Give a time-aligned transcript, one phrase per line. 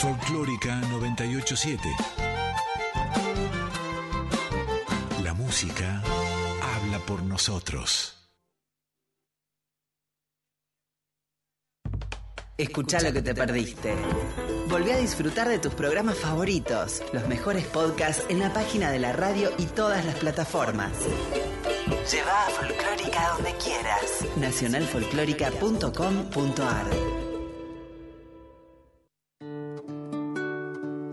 [0.00, 1.88] Folclórica 987.
[5.22, 6.02] La música
[6.74, 8.16] habla por nosotros.
[12.56, 13.94] Escucha lo que te perdiste.
[14.70, 19.12] Volví a disfrutar de tus programas favoritos, los mejores podcasts en la página de la
[19.12, 20.92] radio y todas las plataformas.
[22.10, 24.24] Lleva a Folclórica donde quieras.
[24.38, 27.29] Nacionalfolclórica.com.ar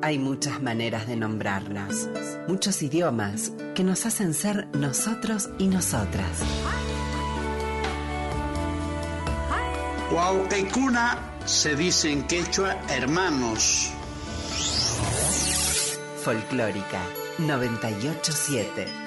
[0.08, 2.08] Hay muchas maneras de nombrarnos,
[2.48, 6.44] muchos idiomas que nos hacen ser nosotros y nosotras.
[10.10, 13.92] Huaucaicuna se dice en quechua hermanos.
[16.24, 17.02] Folclórica
[17.40, 19.07] 987.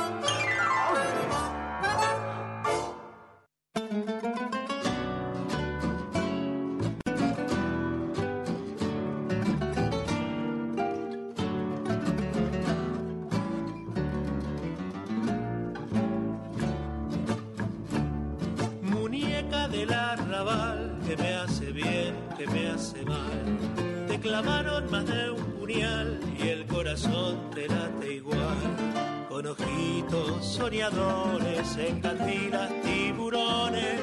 [21.11, 24.07] Que me hace bien, que me hace mal.
[24.07, 29.27] Te clavaron más de un puñal y el corazón te late igual.
[29.27, 33.99] Con ojitos soñadores, encantilas tiburones.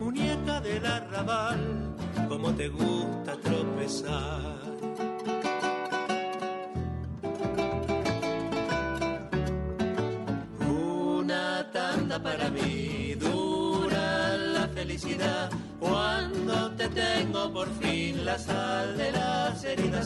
[0.00, 1.94] Muñeca del arrabal,
[2.28, 4.69] como te gusta tropezar.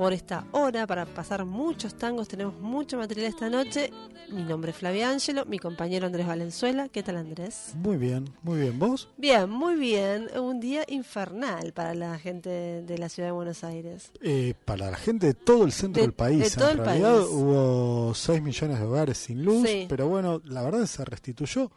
[0.00, 2.26] por esta hora para pasar muchos tangos.
[2.26, 3.90] Tenemos mucho material esta noche.
[4.30, 6.88] Mi nombre es Flavia Ángelo, mi compañero Andrés Valenzuela.
[6.88, 7.74] ¿Qué tal, Andrés?
[7.74, 8.78] Muy bien, muy bien.
[8.78, 9.10] ¿Vos?
[9.18, 10.30] Bien, muy bien.
[10.38, 14.10] Un día infernal para la gente de la ciudad de Buenos Aires.
[14.22, 16.44] Eh, para la gente de todo el centro De- del país.
[16.54, 17.28] de todo en el realidad país.
[17.30, 19.84] hubo 6 millones de hogares sin luz, Sí.
[19.86, 21.70] pero bueno, la verdad se restituyó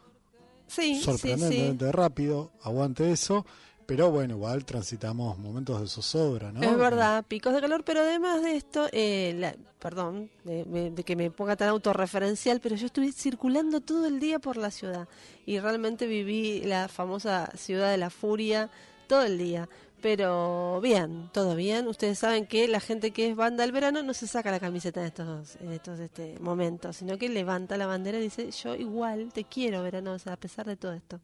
[0.66, 0.98] sí.
[1.02, 2.52] sorprendentemente rápido.
[2.62, 3.44] Aguante eso.
[3.86, 6.62] Pero bueno, igual transitamos momentos de zozobra, ¿no?
[6.62, 11.02] Es verdad, picos de calor, pero además de esto, eh, la- perdón de, de- de
[11.04, 15.06] que me ponga tan autorreferencial, pero yo estuve circulando todo el día por la ciudad
[15.44, 18.70] y realmente viví la famosa ciudad de la furia
[19.06, 19.68] todo el día.
[20.04, 21.88] Pero bien, todo bien.
[21.88, 25.00] Ustedes saben que la gente que es banda del verano no se saca la camiseta
[25.00, 29.30] en estos, en estos este, momentos, sino que levanta la bandera y dice, yo igual
[29.32, 31.20] te quiero verano, o sea, a pesar de todo esto.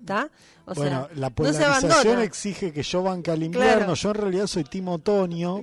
[0.00, 0.28] ¿Está?
[0.66, 3.76] O bueno, sea, la polarización exige que yo banque al invierno.
[3.76, 3.94] Claro.
[3.94, 5.60] Yo en realidad soy Team Otoño,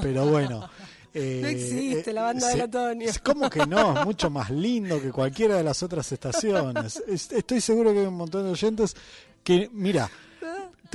[0.00, 0.70] pero bueno.
[1.12, 3.06] eh, No existe la banda se- del otoño.
[3.10, 6.96] es como que no, es mucho más lindo que cualquiera de las otras estaciones.
[7.06, 8.96] Es- estoy seguro que hay un montón de oyentes
[9.44, 10.10] que, mira,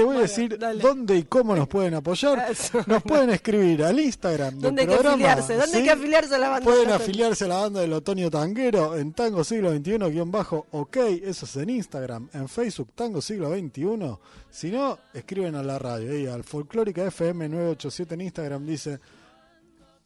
[0.01, 2.47] te voy a decir dónde y cómo nos pueden apoyar.
[2.87, 5.55] Nos pueden escribir al Instagram del ¿Dónde hay que afiliarse?
[5.55, 5.83] ¿Dónde hay ¿sí?
[5.83, 6.65] que afiliarse a la banda?
[6.65, 11.69] Pueden afiliarse a la banda del Otoño Tanguero en Tango Siglo XXI-OK, eso es en
[11.69, 14.17] Instagram, en Facebook Tango Siglo XXI.
[14.49, 18.99] Si no, escriben a la radio, ahí al Folclórica FM 987 en Instagram, dice,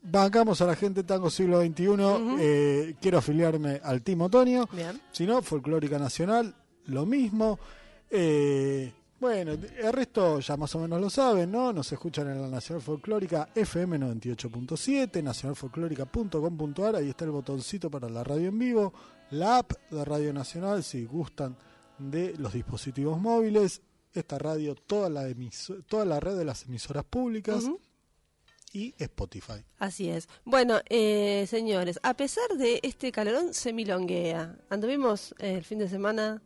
[0.02, 1.86] bancamos a la gente Tango Siglo XXI,
[2.40, 4.68] eh, quiero afiliarme al Team Otoño.
[4.72, 5.00] Bien.
[5.12, 6.54] Si no, Folclórica Nacional,
[6.88, 7.60] lo mismo.
[8.10, 11.72] Eh, Bueno, el resto ya más o menos lo saben, ¿no?
[11.72, 18.24] Nos escuchan en la Nacional Folclórica FM 98.7, nacionalfolclórica.com.ar, ahí está el botoncito para la
[18.24, 18.94] radio en vivo,
[19.32, 21.58] la app de Radio Nacional, si gustan
[21.98, 23.82] de los dispositivos móviles,
[24.14, 25.28] esta radio, toda la,
[25.88, 27.70] toda la red de las emisoras públicas
[28.74, 29.64] y Spotify.
[29.80, 30.28] Así es.
[30.44, 34.58] Bueno, eh, señores, a pesar de este calorón, se milonguea.
[34.70, 36.42] Anduvimos eh, el fin de semana,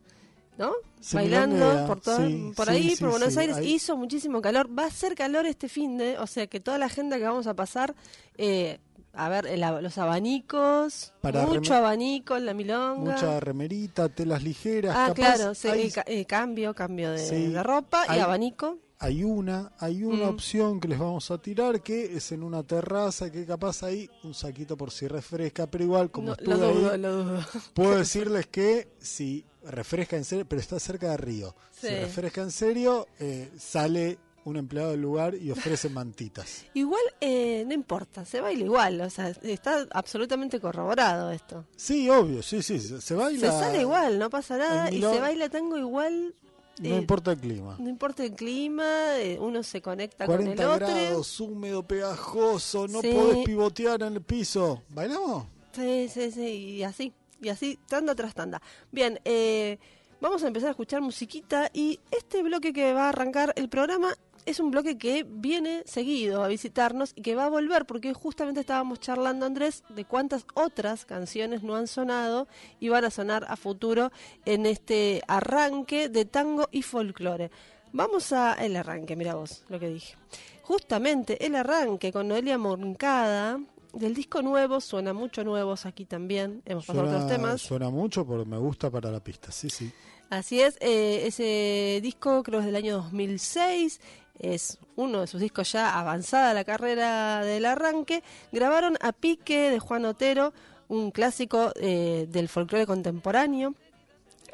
[0.59, 0.73] ¿no?
[0.99, 3.55] Se Bailando por, todo, sí, por sí, ahí, sí, por Buenos Aires.
[3.55, 3.73] ahí.
[3.75, 4.69] Hizo muchísimo calor.
[4.77, 7.47] Va a ser calor este fin de, o sea que toda la agenda que vamos
[7.47, 7.95] a pasar,
[8.37, 8.77] eh,
[9.13, 13.13] a ver, el los abanicos, Para mucho abanico en la milonga.
[13.13, 14.95] Mucha remerita, telas ligeras.
[14.95, 18.77] ah, capaz claro, hay- eh, ca- cambio, cambio de, ropa y abanico.
[18.99, 20.29] hay una, hay una Mm.
[20.29, 24.33] opción que les vamos a tirar que es en una terraza que capaz hay un
[24.33, 27.39] saquito por si refresca, pero igual como No, estuve lo dudo, ahí, lo dudo.
[27.73, 31.87] puedo decirles que si refresca en serio, pero está cerca de Río, Sí.
[31.89, 36.65] refresca en serio, eh, sale un empleado del lugar y ofrece mantitas.
[36.73, 41.65] Igual, eh, no importa, se baila igual, o sea, está absolutamente corroborado esto.
[41.75, 43.51] Sí, obvio, sí, sí, se, se baila.
[43.51, 46.33] Se sale igual, no pasa nada, y se baila tango igual.
[46.81, 47.75] No eh, importa el clima.
[47.77, 50.87] no importa el clima, eh, uno se conecta 40 con el otro.
[50.87, 53.11] grados, húmedo, pegajoso, no Sí.
[53.11, 54.81] podés pivotear en el piso.
[54.89, 55.45] ¿Bailamos?
[55.75, 56.41] Sí, sí, sí,
[56.77, 58.61] y así, y así, tanda tras tanda.
[58.91, 59.77] Bien, eh,
[60.21, 64.15] vamos a empezar a escuchar musiquita y este bloque que va a arrancar el programa
[64.45, 68.61] es un bloque que viene seguido a visitarnos y que va a volver porque justamente
[68.61, 72.47] estábamos charlando, Andrés, de cuántas otras canciones no han sonado
[72.79, 74.11] y van a sonar a futuro
[74.45, 77.51] en este arranque de tango y folclore.
[77.91, 80.15] Vamos a el arranque, mira vos lo que dije.
[80.63, 83.59] Justamente el arranque con Noelia Moncada
[83.93, 87.61] del disco nuevo, suena mucho nuevos aquí también, hemos pasado Suena, otros temas.
[87.61, 89.91] suena mucho porque me gusta para la pista, sí, sí.
[90.29, 93.99] Así es, eh, ese disco creo es del año 2006,
[94.37, 98.23] es uno de sus discos ya avanzada la carrera del arranque.
[98.51, 100.53] Grabaron a Pique de Juan Otero,
[100.87, 103.73] un clásico eh, del folclore contemporáneo.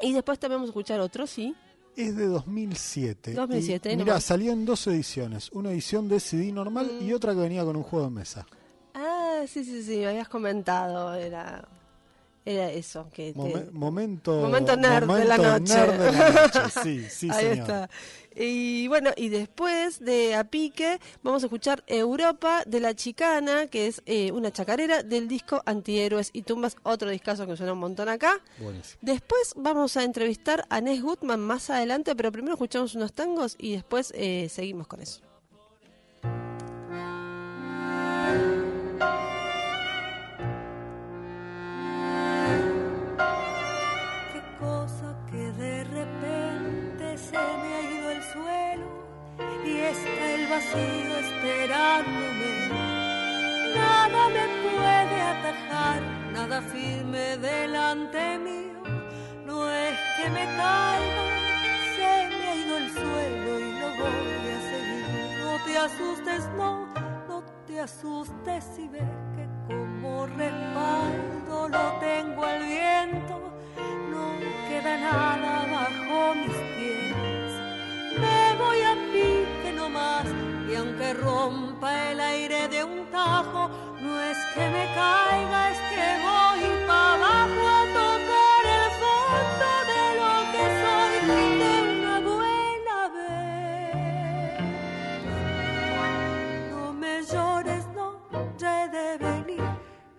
[0.00, 1.54] Y después también vamos a escuchar otro, sí.
[1.96, 3.32] Es de 2007.
[3.34, 4.18] 2007, Y, Mira,
[4.52, 5.50] en dos ediciones.
[5.52, 7.06] Una edición de CD normal Mm.
[7.08, 8.46] y otra que venía con un juego de mesa.
[9.46, 11.64] Sí, sí, sí, me habías comentado, era,
[12.44, 13.08] era eso.
[13.12, 15.74] que te- momento, Momento nerd de la momento noche.
[15.74, 17.58] nerd de la noche, Sí, sí, Ahí señor.
[17.58, 17.90] está.
[18.38, 23.86] Y bueno, y después de A Pique, vamos a escuchar Europa de la Chicana, que
[23.86, 28.10] es eh, una chacarera del disco Antihéroes y Tumbas, otro discazo que suena un montón
[28.10, 28.38] acá.
[28.58, 28.98] Buenísimo.
[29.00, 33.72] Después vamos a entrevistar a Nes Gutman más adelante, pero primero escuchamos unos tangos y
[33.72, 35.22] después eh, seguimos con eso.
[49.90, 52.50] Está el vacío esperándome.
[53.74, 56.00] Nada me puede atajar,
[56.32, 58.82] nada firme delante mío.
[59.44, 61.24] No es que me caiga,
[61.94, 65.04] se me ha ido el suelo y lo voy a seguir.
[65.44, 66.86] No te asustes, no,
[67.28, 69.02] no te asustes si ves
[69.36, 73.34] que como respaldo lo tengo al viento.
[74.10, 74.24] No
[74.68, 77.52] queda nada bajo mis pies.
[78.18, 79.55] Me voy a pique
[80.68, 86.06] y aunque rompa el aire de un tajo, no es que me caiga, es que
[86.26, 91.14] voy para abajo a tocar el fondo de lo que soy
[91.62, 93.94] de una buena vez.
[96.70, 98.06] No me llores, no,
[98.60, 99.68] he de venir.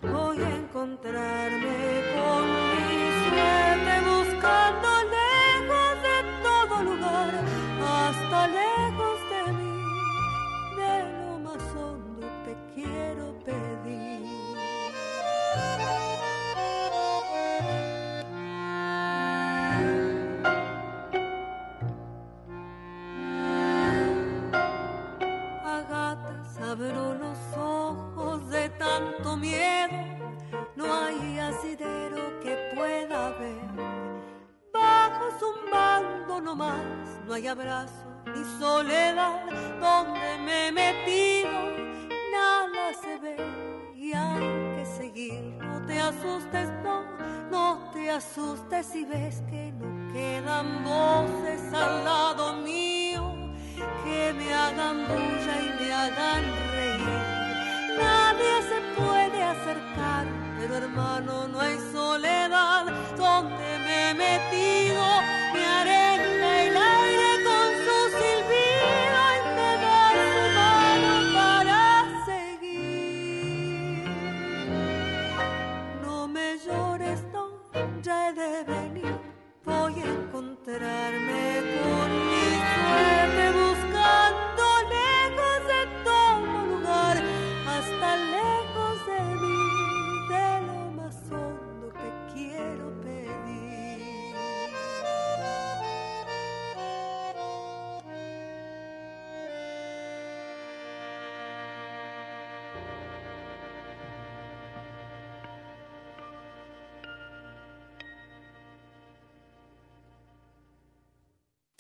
[0.02, 2.07] Voy a encontrarme
[31.58, 33.68] asidero que pueda ver.
[34.74, 37.94] Bajo zumbando nomás, no hay abrazo
[38.26, 39.42] ni soledad,
[39.80, 41.52] donde me he metido,
[42.32, 43.38] nada se ve
[43.96, 45.42] y hay que seguir.
[45.60, 47.04] No te asustes, no,
[47.50, 51.27] no te asustes si ves que no quedan voces
[60.98, 61.77] pero hermano no hay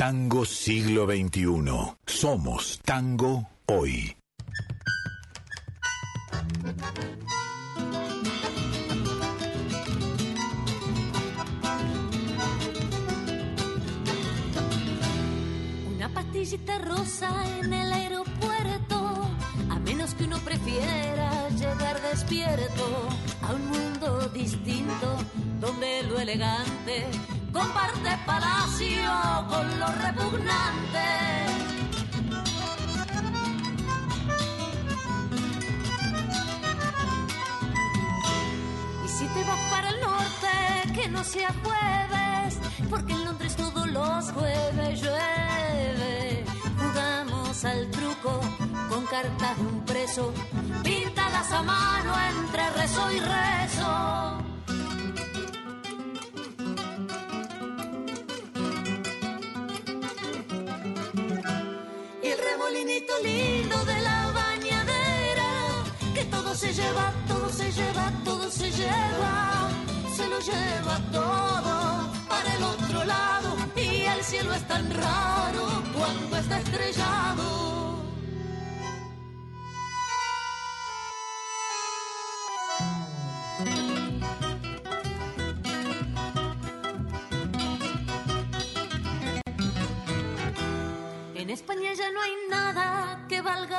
[0.09, 1.97] Tango siglo XXI.
[2.05, 4.15] Somos tango hoy.
[15.93, 19.29] Una pastillita rosa en el aeropuerto,
[19.69, 23.09] a menos que uno prefiera llegar despierto
[23.41, 25.17] a un mundo distinto
[25.59, 27.07] donde lo elegante
[27.57, 29.11] comparte palacio
[29.49, 31.07] con lo repugnante.
[39.05, 43.87] Y si te vas para el norte, que no sea jueves, porque en Londres todos
[43.87, 46.45] los jueves llueve.
[46.81, 48.39] Jugamos al truco
[48.89, 50.33] con cartas de un preso,
[50.83, 54.56] pintadas a mano entre rezo y rezo.
[63.23, 65.83] Lindo de la bañadera,
[66.13, 69.69] que todo se lleva, todo se lleva, todo se lleva,
[70.15, 73.55] se lo lleva todo para el otro lado.
[73.75, 77.76] Y el cielo es tan raro cuando está estrellado.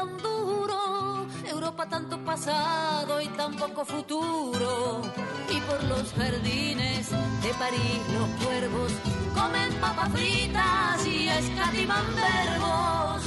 [0.03, 1.27] Un duro.
[1.45, 5.03] Europa tanto pasado y tan poco futuro.
[5.51, 8.93] Y por los jardines de París los cuervos
[9.35, 13.23] comen papas fritas y escatiman verbos.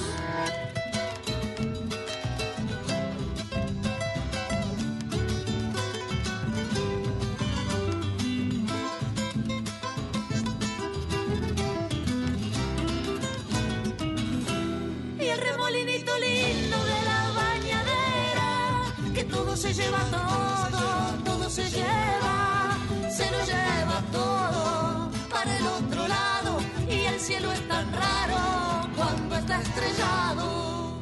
[19.61, 22.77] Se lleva todo, todo se lleva,
[23.11, 26.57] se lo lleva todo para el otro lado.
[26.89, 30.97] Y el cielo es tan raro cuando está estrellado.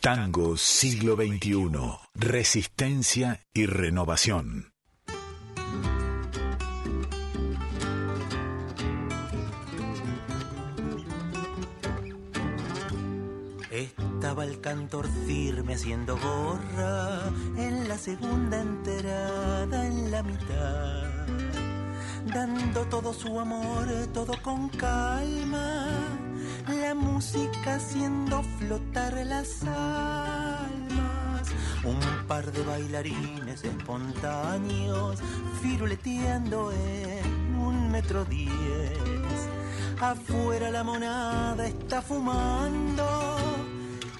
[0.00, 1.56] Tango siglo XXI.
[2.14, 4.74] Resistencia y renovación.
[14.28, 21.26] Estaba el cantor firme haciendo gorra en la segunda enterada en la mitad,
[22.26, 25.86] dando todo su amor, todo con calma,
[26.68, 31.48] la música haciendo flotar las almas,
[31.84, 35.20] un par de bailarines espontáneos
[35.62, 38.52] firuleteando en un metro diez.
[40.02, 43.57] Afuera la monada está fumando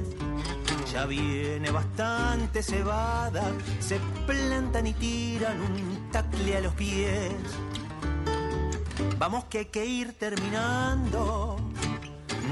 [0.92, 3.42] Ya viene bastante cebada,
[3.80, 7.32] se plantan y tiran un tacle a los pies.
[9.18, 11.56] Vamos que hay que ir terminando.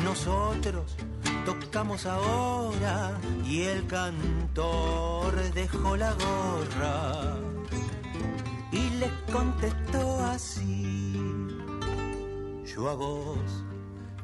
[0.04, 0.96] Nosotros
[1.44, 7.36] tocamos ahora y el cantor dejó la gorra
[8.70, 11.12] y le contestó así.
[12.64, 13.64] Yo a vos,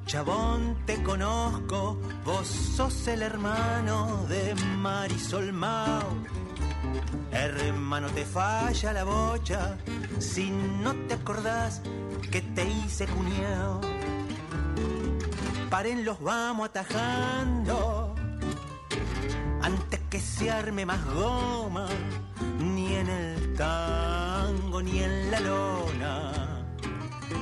[0.06, 6.02] chabón, te conozco, vos sos el hermano de Marisol Mau.
[7.30, 9.76] Hermano, te falla la bocha
[10.18, 11.82] si no te acordás
[12.30, 13.80] que te hice cuñado
[15.70, 18.14] paren los vamos atajando.
[19.62, 21.86] Antes que se arme más goma
[22.60, 26.38] ni en el tango ni en la lona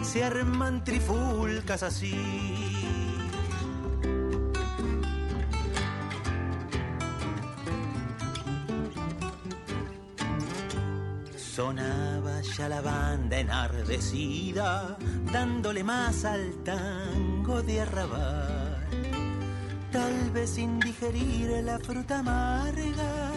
[0.06, 2.14] se arman trifulcas así.
[11.36, 14.96] Sonaba ya la banda enardecida,
[15.32, 18.86] dándole más al tango de arrabal.
[19.92, 23.32] Tal vez sin digerir la fruta amarga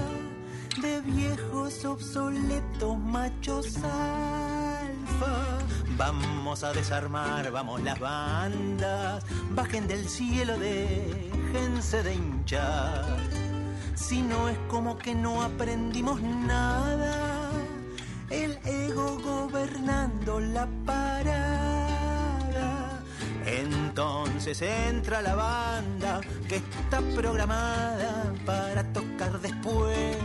[0.82, 5.60] de viejos obsoletos machos alfa.
[5.98, 13.18] Vamos a desarmar, vamos las bandas, bajen del cielo, déjense de hinchar.
[13.96, 17.39] Si no es como que no aprendimos nada,
[18.30, 21.60] el ego gobernando la parada.
[23.46, 30.18] Entonces entra la banda que está programada para tocar después.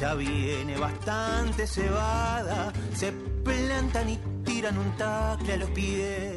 [0.00, 6.36] Ya viene bastante cebada, se plantan y tiran un tacle a los pies.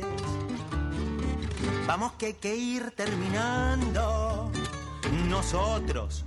[1.87, 4.51] Vamos que hay que ir terminando.
[5.29, 6.25] Nosotros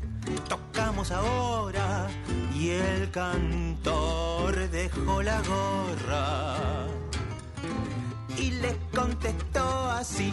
[0.49, 2.09] tocamos ahora
[2.55, 6.87] y el cantor dejó la gorra
[8.37, 10.33] y les contestó así.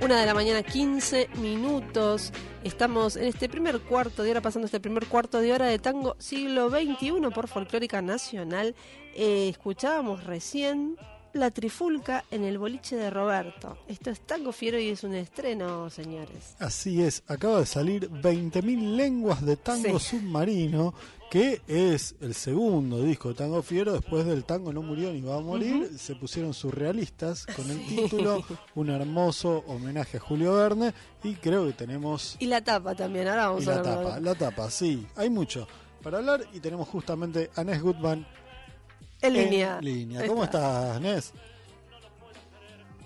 [0.00, 2.30] Una de la mañana, 15 minutos.
[2.64, 6.16] Estamos en este primer cuarto de hora, pasando este primer cuarto de hora de tango
[6.18, 8.74] siglo XXI por Folclórica Nacional.
[9.14, 10.96] Eh, escuchábamos recién
[11.34, 13.76] La Trifulca en el boliche de Roberto.
[13.86, 16.56] Esto es Tango Fiero y es un estreno, señores.
[16.58, 20.16] Así es, acaba de salir 20.000 lenguas de tango Sí.
[20.16, 20.94] submarino,
[21.34, 23.94] que es el segundo disco de Tango Fiero.
[23.94, 28.44] Después del tango no murió ni va a morir, se pusieron surrealistas con el título,
[28.76, 30.94] un hermoso homenaje a Julio Verne.
[31.24, 34.20] Y creo que tenemos Y la tapa también, ahora vamos y a la hablar tapa,
[34.20, 35.66] la tapa, sí, hay mucho
[36.04, 38.24] para hablar y tenemos justamente a Nes Goodman
[39.20, 39.80] En línea.
[40.28, 40.58] ¿Cómo está.
[40.58, 41.32] estás, Nes?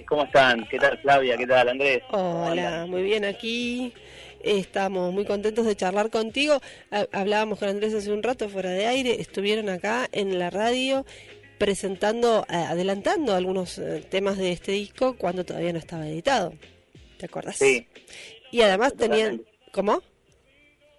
[0.06, 0.68] ¿Cómo están?
[0.68, 1.34] ¿Qué tal Flavia?
[1.38, 2.02] ¿Qué tal Andrés?
[2.10, 3.94] ¿Cómo Hola, muy bien aquí.
[4.42, 6.60] Estamos muy contentos de charlar contigo.
[6.90, 9.20] Ha- Hablábamos con Andrés hace un rato fuera de aire.
[9.20, 11.04] Estuvieron acá en la radio
[11.58, 16.52] presentando, eh, adelantando algunos eh, temas de este disco cuando todavía no estaba editado.
[17.18, 17.56] ¿Te acuerdas?
[17.56, 17.86] Sí,
[18.52, 19.42] Y además tenían.
[19.72, 20.02] ¿cómo?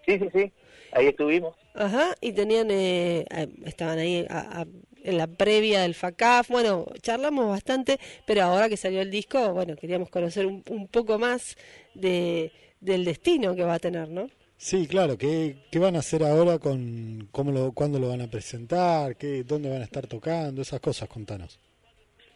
[0.06, 0.52] sí, sí, sí.
[0.92, 1.56] Ahí estuvimos.
[1.76, 4.68] Ajá, y tenían, eh, eh, estaban ahí a- a-
[5.04, 9.76] en la previa del FACAF, bueno, charlamos bastante, pero ahora que salió el disco, bueno,
[9.78, 11.56] queríamos conocer un, un poco más
[11.94, 14.30] de, del destino que va a tener, ¿no?
[14.58, 18.28] Sí, claro, ¿qué, qué van a hacer ahora con cómo lo, cuándo lo van a
[18.30, 21.60] presentar, qué, dónde van a estar tocando, esas cosas, contanos.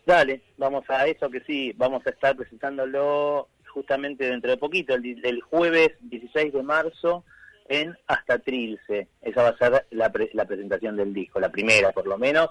[0.05, 5.41] Dale, vamos a eso que sí, vamos a estar presentándolo justamente dentro de poquito, el,
[5.41, 7.23] jueves 16 de marzo
[7.67, 9.07] en Hasta Trilce.
[9.21, 12.49] Esa va a ser la, pre- la presentación del disco, la primera por lo menos.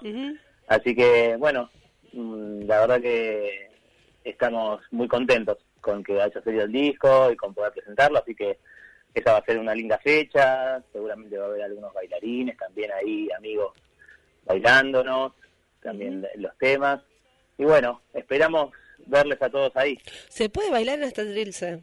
[0.67, 1.69] Así que, bueno,
[2.11, 3.69] mm, la verdad que
[4.23, 8.57] estamos muy contentos con que haya salido el disco y con poder presentarlo, así que
[9.13, 13.27] esa va a ser una linda fecha, seguramente va a haber algunos bailarines, también ahí
[13.37, 13.73] amigos
[14.45, 15.33] bailándonos,
[15.81, 17.01] también los temas,
[17.57, 18.71] y bueno, esperamos
[19.05, 19.99] verles a todos ahí.
[20.29, 21.81] ¿Se puede bailar en esta trilce?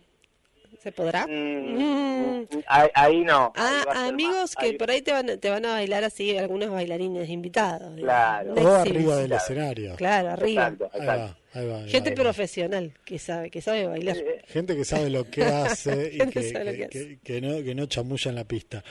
[0.78, 1.26] ¿Se podrá?
[1.26, 2.46] Mm, Mm.
[2.66, 3.52] ahí, ahí no.
[3.54, 6.70] Ah, ahí amigos que ahí- por ahí te van, te van a bailar así algunos
[6.70, 7.92] bailarines invitados.
[7.98, 8.52] Claro.
[8.78, 9.42] Arriba del claro.
[9.42, 9.96] escenario.
[9.96, 10.68] Claro, arriba.
[10.68, 11.36] Exacto, exacto.
[11.54, 12.16] Va, ahí va, ahí Gente va.
[12.22, 14.16] profesional que sabe, que sabe bailar.
[14.16, 17.08] Eh, Gente que sabe lo que hace y que, que sabe lo que- que hace.
[17.08, 18.82] que- que no, que no chamulla en la pista.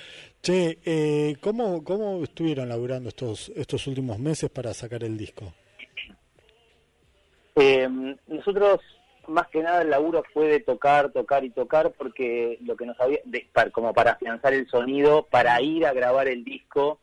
[0.42, 5.54] Che, eh, ¿cómo, ¿cómo estuvieron laburando estos, estos últimos meses para sacar el disco?
[7.56, 7.88] Eh,
[8.28, 8.80] nosotros,
[9.28, 13.00] más que nada, el laburo fue de tocar, tocar y tocar, porque lo que nos
[13.00, 17.00] había, de- para- como para afianzar el sonido, para ir a grabar el disco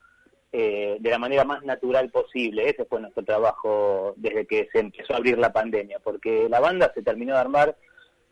[0.58, 2.66] eh, de la manera más natural posible.
[2.70, 6.90] Ese fue nuestro trabajo desde que se empezó a abrir la pandemia, porque la banda
[6.94, 7.76] se terminó de armar.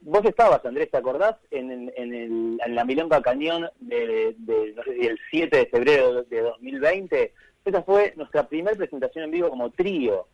[0.00, 1.36] Vos estabas, Andrés, ¿te acordás?
[1.50, 5.66] En, en, el, en la Milonga Cañón de, de, no sé si el 7 de
[5.66, 7.34] febrero de 2020.
[7.62, 10.26] Esa fue nuestra primera presentación en vivo como trío.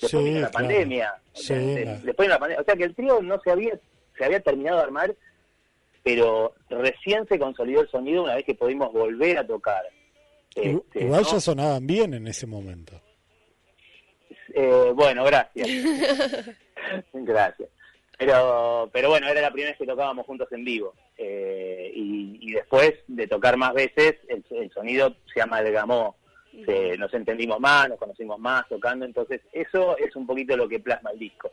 [0.00, 0.52] Después Sí, vino la claro.
[0.66, 1.14] pandemia.
[1.34, 2.00] Sí, claro.
[2.04, 2.62] Después vino la pandemia.
[2.62, 3.78] O sea que el trío no se había,
[4.16, 5.14] se había terminado de armar,
[6.02, 9.82] pero recién se consolidó el sonido una vez que pudimos volver a tocar.
[10.54, 11.32] Este, Igual ¿no?
[11.32, 13.00] ya sonaban bien en ese momento.
[14.54, 15.68] Eh, bueno, gracias.
[17.12, 17.68] gracias.
[18.16, 20.94] Pero, pero bueno, era la primera vez que tocábamos juntos en vivo.
[21.18, 26.16] Eh, y, y después de tocar más veces, el, el sonido se amalgamó.
[26.64, 29.04] Se- nos entendimos más, nos conocimos más tocando.
[29.04, 31.50] Entonces, eso es un poquito lo que plasma el disco,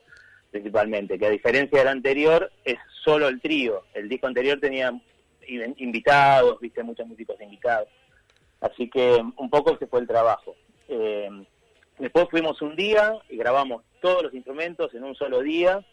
[0.52, 1.18] principalmente.
[1.18, 3.82] Que a diferencia del anterior, es solo el trío.
[3.94, 4.92] El disco anterior tenía
[5.48, 7.88] in- invitados, viste, muchos músicos invitados.
[8.62, 10.54] Así que un poco ese fue el trabajo.
[10.88, 11.28] Eh,
[11.98, 15.84] después fuimos un día y grabamos todos los instrumentos en un solo día.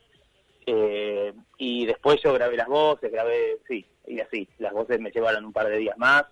[0.71, 4.47] eh, y después yo grabé las voces, grabé, sí, y así.
[4.59, 6.25] Las voces me llevaron un par de días más.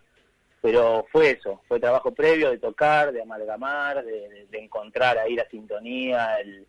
[0.62, 6.36] Pero fue eso, fue trabajo previo de tocar, de amalgamar, de, encontrar ahí la sintonía,
[6.40, 6.68] el-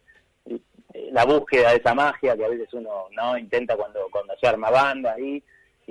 [1.12, 4.70] la búsqueda de esa magia que a veces uno no intenta cuando, cuando se arma
[4.70, 5.42] banda ahí.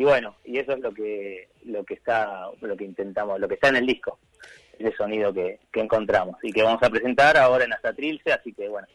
[0.03, 3.69] Bueno, y eso es lo que lo que está lo que intentamos, lo que está
[3.69, 4.19] en el disco,
[4.77, 8.53] ese sonido que, que encontramos y que vamos a presentar ahora en Hasta Trilce, así
[8.53, 8.87] que bueno,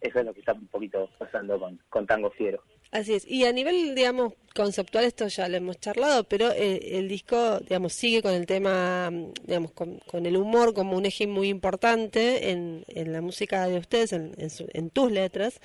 [0.00, 2.62] eso es lo que está un poquito pasando con, con Tango Fiero.
[2.92, 3.24] Así es.
[3.24, 7.92] Y a nivel, digamos, conceptual, esto ya lo hemos charlado, pero eh, el disco, digamos,
[7.92, 9.12] sigue con el tema,
[9.46, 14.12] digamos, con, el humor como un eje muy importante en, en la música de ustedes,
[14.12, 15.60] en, su- en tus letras,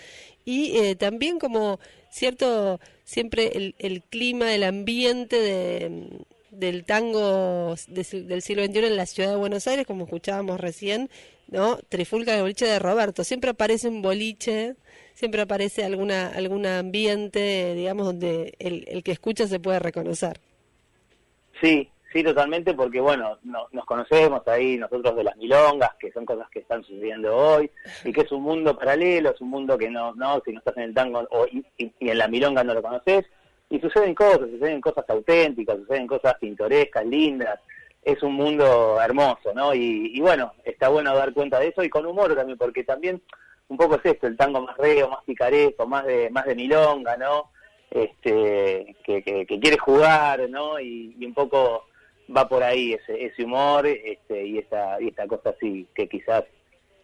[0.46, 1.80] y eh, también como
[2.12, 6.10] cierto, siempre el, clima, el ambiente de,
[6.52, 11.10] del tango de del siglo XXI en la ciudad de Buenos Aires, como escuchábamos recién,
[11.48, 11.78] ¿no?
[11.90, 13.24] Trifulca el boliche de Roberto.
[13.24, 14.76] Siempre aparece un boliche,
[15.16, 20.40] siempre aparece alguna algún ambiente, digamos, donde el, el que escucha se puede reconocer.
[21.62, 26.26] Sí, sí, totalmente, porque bueno, no- nos conocemos ahí nosotros de las milongas, que son
[26.26, 27.72] cosas que están sucediendo hoy,
[28.04, 30.78] y que es un mundo paralelo, es un mundo que no, no si no estás
[30.78, 33.26] en el tango o, y, y- en la milonga no lo conoces,
[33.70, 37.60] y suceden cosas, suceden cosas auténticas, suceden cosas pintorescas, lindas,
[38.04, 39.74] es un mundo hermoso, ¿no?
[39.74, 43.20] Y, y bueno, está bueno dar cuenta de eso y con humor también, porque también
[43.68, 47.18] un poco es esto, el tango más reo, más picaresco, más de, más de milonga,
[47.18, 47.52] ¿no?
[47.96, 50.80] este que, que, que quiere jugar, ¿no?
[50.80, 51.86] Y, y un poco
[52.36, 56.44] va por ahí ese, ese humor este, y esta y esta cosa así que quizás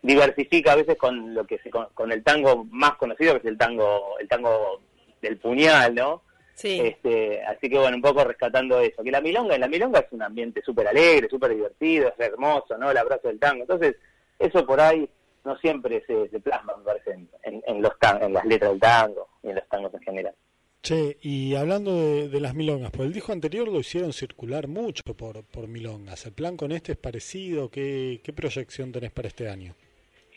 [0.02, 3.46] diversifica a veces con lo que se, con, con el tango más conocido que es
[3.46, 4.82] el tango el tango
[5.22, 6.24] del puñal, ¿no?
[6.56, 6.80] Sí.
[6.80, 9.04] Este, así que bueno, un poco rescatando eso.
[9.04, 12.92] Que la milonga, la milonga es un ambiente súper alegre, súper divertido, es hermoso, ¿no?
[12.92, 13.62] El abrazo del tango.
[13.62, 13.96] Entonces,
[14.38, 15.08] eso por ahí
[15.46, 18.72] no siempre se, se plasma, me parece, en, en, en los tan- en las letras
[18.72, 20.36] del tango y en los tangos en general.
[20.84, 25.04] Che, y hablando de, de las milongas, pues el disco anterior lo hicieron circular mucho
[25.16, 26.26] por, por milongas.
[26.26, 27.70] ¿El plan con este es parecido?
[27.70, 29.76] ¿Qué, qué proyección tenés para este año?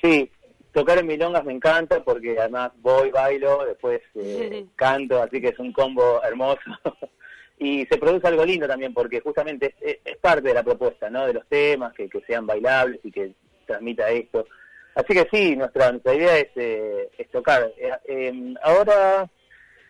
[0.03, 0.31] Sí,
[0.73, 5.59] tocar en milongas me encanta porque además voy, bailo, después eh, canto, así que es
[5.59, 6.61] un combo hermoso.
[7.59, 11.27] y se produce algo lindo también porque justamente es, es parte de la propuesta, ¿no?
[11.27, 13.33] De los temas, que, que sean bailables y que
[13.67, 14.47] transmita esto.
[14.95, 17.73] Así que sí, nuestra, nuestra idea es, eh, es tocar.
[17.77, 19.29] Eh, eh, ahora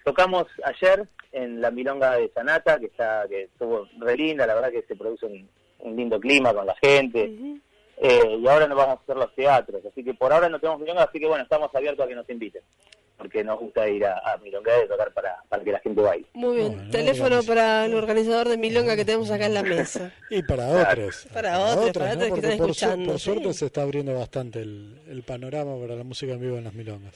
[0.04, 4.70] tocamos ayer en la milonga de Sanata, que está que estuvo re linda, la verdad
[4.70, 5.48] que se produce un,
[5.80, 7.30] un lindo clima con la gente.
[7.96, 10.80] Eh, y ahora nos vamos a hacer los teatros, así que por ahora no tenemos
[10.80, 12.62] milonga, así que bueno, estamos abiertos a que nos inviten,
[13.16, 16.26] porque nos gusta ir a, a milonga y tocar para, para que la gente baile.
[16.34, 16.72] Muy bien.
[16.74, 20.12] Bueno, Teléfono organiza- para el organizador de Milonga que tenemos acá en la mesa.
[20.30, 21.26] Y para otros.
[21.32, 22.50] Para otros, para otros que están por, su-
[22.84, 23.58] escuchando, por suerte sí.
[23.60, 27.14] se está abriendo bastante el, el panorama para la música en vivo en las milongas.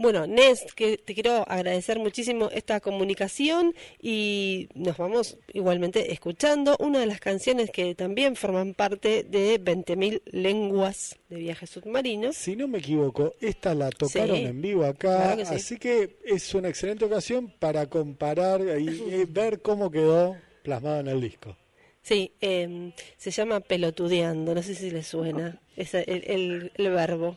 [0.00, 7.00] Bueno, Nest, que te quiero agradecer muchísimo esta comunicación y nos vamos igualmente escuchando una
[7.00, 12.36] de las canciones que también forman parte de 20.000 lenguas de viajes submarinos.
[12.36, 15.54] Si no me equivoco, esta la tocaron Sí, en vivo acá, claro que sí.
[15.56, 21.08] así que es una excelente ocasión para comparar y eh, ver cómo quedó plasmado en
[21.08, 21.56] el disco.
[22.02, 27.36] Sí, eh, se llama pelotudeando, no sé si le suena es el, el- el verbo,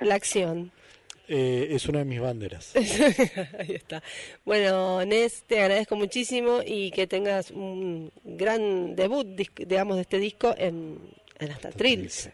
[0.00, 0.70] la acción.
[1.26, 2.74] Eh, es una de mis banderas.
[3.58, 4.02] Ahí está.
[4.44, 10.54] Bueno, Nes, te agradezco muchísimo y que tengas un gran debut, digamos, de este disco
[10.56, 10.98] en,
[11.38, 12.32] en Hasta Trilce.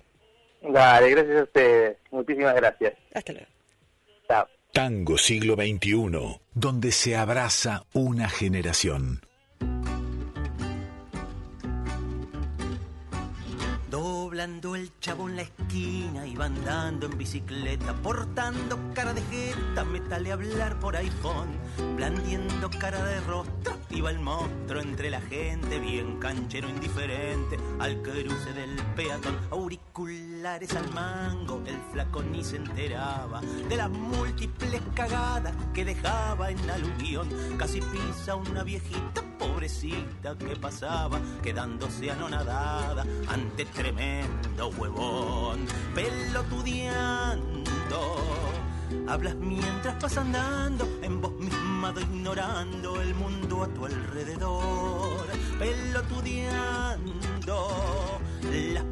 [0.63, 2.95] Dale, gracias a ustedes, muchísimas gracias.
[3.15, 3.49] Hasta luego.
[4.29, 4.47] Chao.
[4.73, 9.21] Tango siglo XXI, donde se abraza una generación.
[14.41, 20.33] Doblando el chavo en la esquina, iba andando en bicicleta, portando cara de jeta, metale
[20.33, 21.51] hablar por iPhone,
[21.95, 28.55] blandiendo cara de rostro, iba el monstruo entre la gente, bien canchero indiferente, al cruce
[28.55, 29.37] del peatón,
[30.41, 36.71] auriculares al mango, el flaco ni se enteraba de las múltiples cagadas que dejaba en
[36.71, 45.67] aluvión, casi pisa una viejita pobrecita que pasaba quedándose anonadada ante tremendo huevón.
[45.95, 47.61] Pelotudeando
[49.09, 55.27] hablas mientras vas andando en voz misma ignorando el mundo a tu alrededor.
[55.59, 56.81] Pelotudeando
[58.73, 58.85] las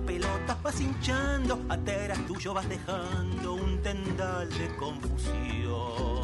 [0.68, 6.18] vas hinchando atrás tuyo vas dejando un tendal de confusión.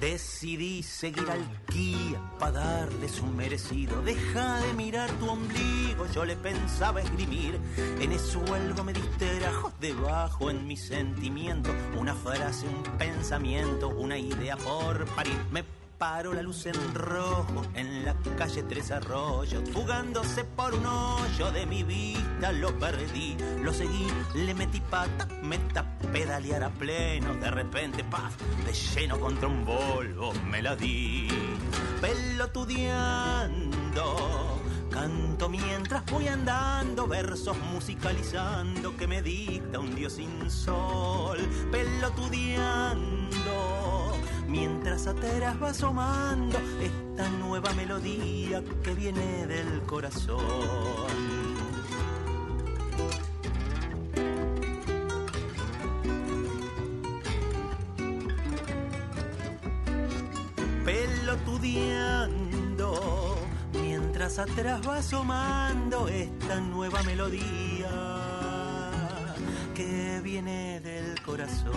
[0.00, 1.61] Decidí seguir al
[3.12, 4.02] darle su merecido.
[4.02, 7.58] Deja de mirar tu ombligo, yo le pensaba esgrimir.
[8.00, 11.70] En eso algo me distrajo debajo en mi sentimiento.
[11.98, 15.36] Una frase, un pensamiento, una idea por parir.
[15.50, 15.64] Me
[16.02, 21.64] paró la luz en rojo en la calle Tres Arroyos, fugándose por un hoyo de
[21.64, 28.02] mi vista, lo perdí, lo seguí, le metí pata, meta pedalear a pleno, de repente,
[28.02, 28.32] paz,
[28.66, 31.28] de lleno contra un Volvo, me la di,
[32.02, 34.60] pelotudeando.
[34.90, 41.38] Canto mientras voy andando, versos musicalizando que me dicta un dios sin sol,
[41.70, 43.30] pelotudeando
[44.48, 50.42] mientras ateras va asomando esta nueva melodía que viene del corazón.
[64.38, 67.90] Atrás va asomando esta nueva melodía
[69.74, 71.72] que viene del corazón.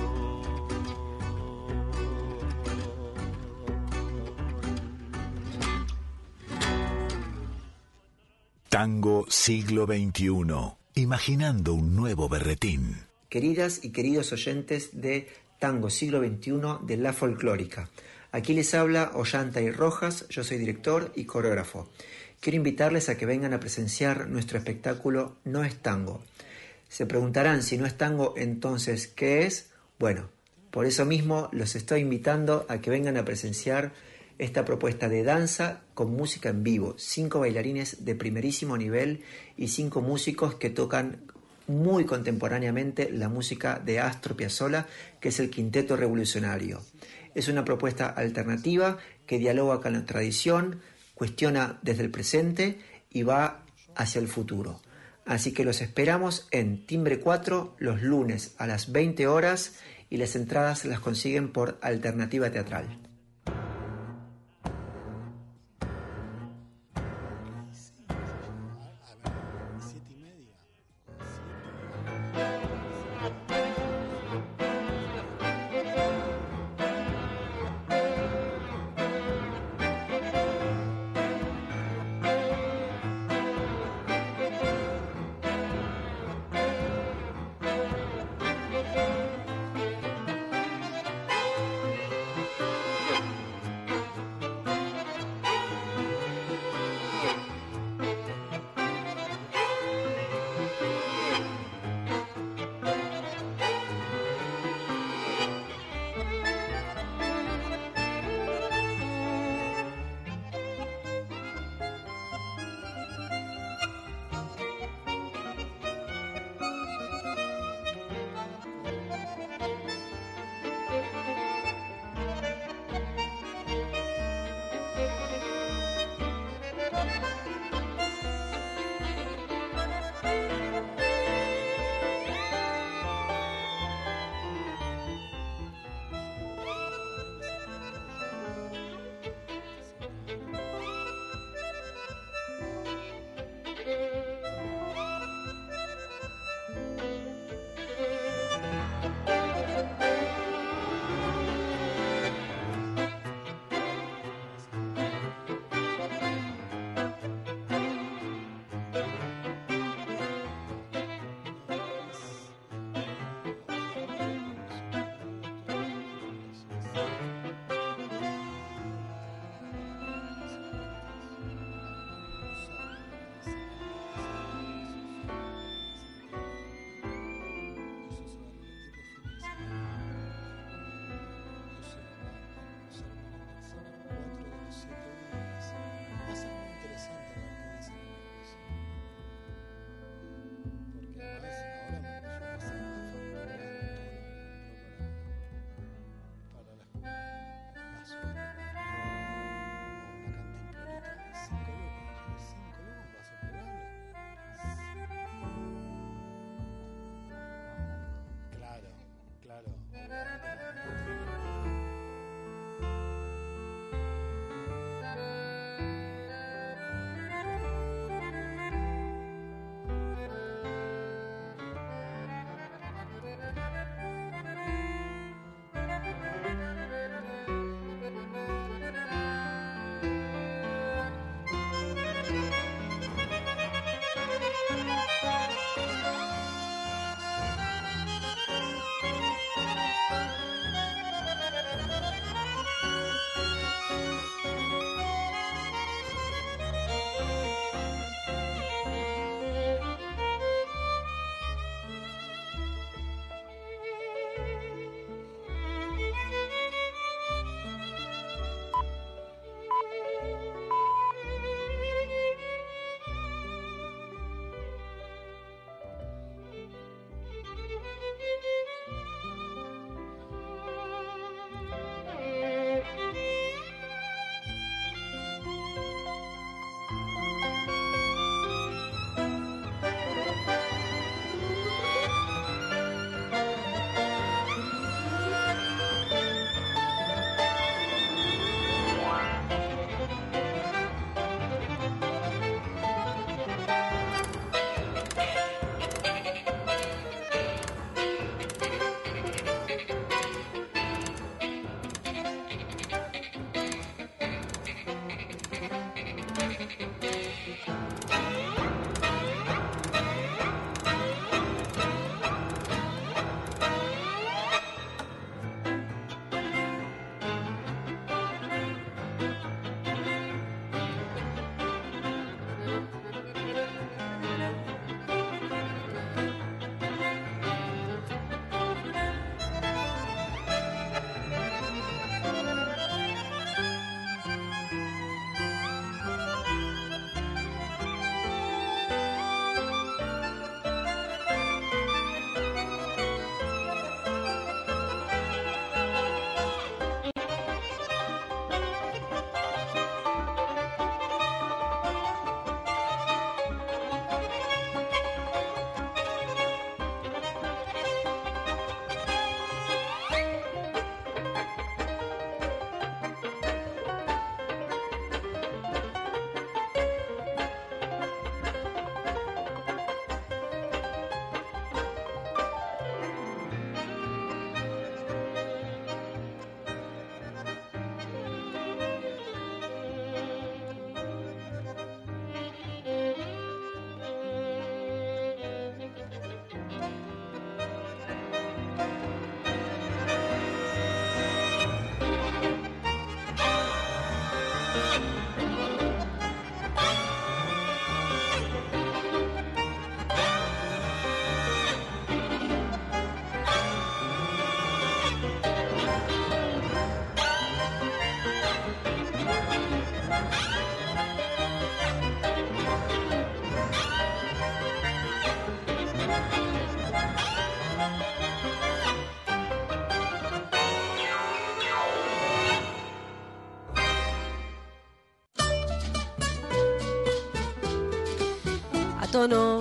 [8.70, 10.30] Tango siglo XXI.
[10.95, 12.95] Imaginando un nuevo berretín.
[13.30, 15.28] Queridas y queridos oyentes de
[15.60, 17.89] Tango siglo XXI de La Folclórica.
[18.32, 21.89] Aquí les habla Ollanta y Rojas, yo soy director y coreógrafo.
[22.46, 26.22] Quiero invitarles a que vengan a presenciar nuestro espectáculo No es Tango.
[26.88, 29.72] Se preguntarán si no es tango, entonces, ¿qué es?
[29.98, 30.30] Bueno,
[30.70, 33.93] por eso mismo los estoy invitando a que vengan a presenciar
[34.38, 36.93] esta propuesta de danza con música en vivo.
[37.00, 39.24] Cinco bailarines de primerísimo nivel
[39.58, 41.22] y cinco músicos que tocan
[41.66, 44.86] muy contemporáneamente la música de Astro Piazzolla,
[45.20, 46.84] que es el Quinteto Revolucionario.
[47.34, 50.80] Es una propuesta alternativa que dialoga con la tradición,
[51.16, 54.82] cuestiona desde el presente y va hacia el futuro.
[55.26, 59.74] Así que los esperamos en Timbre 4 los lunes a las 20 horas
[60.09, 63.05] y las entradas las consiguen por Alternativa Teatral.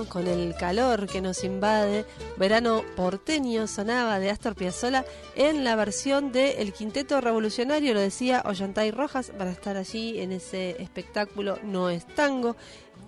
[0.03, 6.33] Con el calor que nos invade, Verano porteño sonaba de Astor Piazzolla en la versión
[6.33, 11.89] de El Quinteto Revolucionario, lo decía Ollantay Rojas, para estar allí en ese espectáculo No
[11.89, 12.57] es Tango.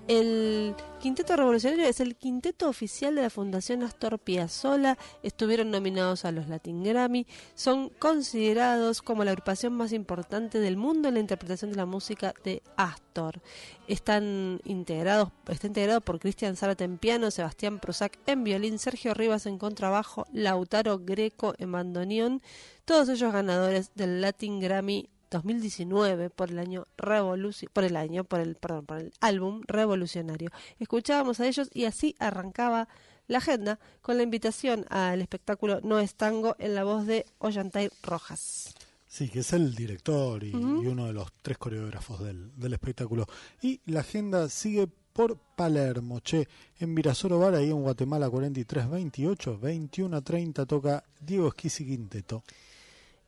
[0.08, 4.98] El Quinteto Revolucionario es el quinteto oficial de la Fundación Astor Piazzolla.
[5.22, 7.28] Estuvieron nominados a los Latin Grammy.
[7.56, 12.34] Son considerados como la agrupación más importante del mundo en la interpretación de la música
[12.46, 13.42] de Astor.
[13.90, 19.46] Están integrados, está integrado por Cristian Zárate en piano, Sebastián Prozac en violín, Sergio Rivas
[19.46, 22.42] en contrabajo, Lautaro Greco en bandoneón.
[22.86, 28.40] Todos ellos ganadores del Latin Grammy 2019 por el año revolución por el año por
[28.40, 30.50] el perdón por el álbum revolucionario
[30.80, 32.88] escuchábamos a ellos y así arrancaba
[33.28, 37.90] la agenda con la invitación al espectáculo No es tango en la voz de Ollantay
[38.04, 38.74] Rojas
[39.10, 43.26] Sí, que es el director y, uno de los tres coreógrafos del, del espectáculo.
[43.62, 46.48] Y la agenda sigue por Palermo, che,
[46.80, 52.44] en Virasoro Bar, ahí en Guatemala 4328, 21 a 30 toca Diego Esquisi Quinteto.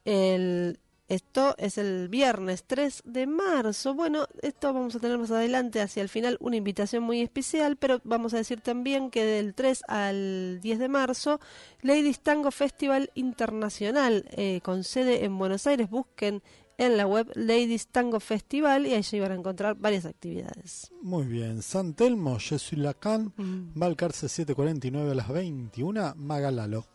[0.06, 0.78] El,
[1.10, 3.94] esto es el viernes 3 de marzo.
[3.96, 8.00] Bueno, esto vamos a tener más adelante, hacia el final, una invitación muy especial, pero
[8.04, 11.40] vamos a decir también que del 3 al 10 de marzo,
[11.82, 15.90] Ladies Tango Festival Internacional, eh, con sede en Buenos Aires.
[15.90, 16.42] Busquen
[16.78, 20.92] en la web Ladies Tango Festival y allí van a encontrar varias actividades.
[21.02, 23.72] Muy bien, San Telmo, Jesús Lacan, Mm.
[23.74, 26.86] Valcarce 749 a las 21, Magalalo.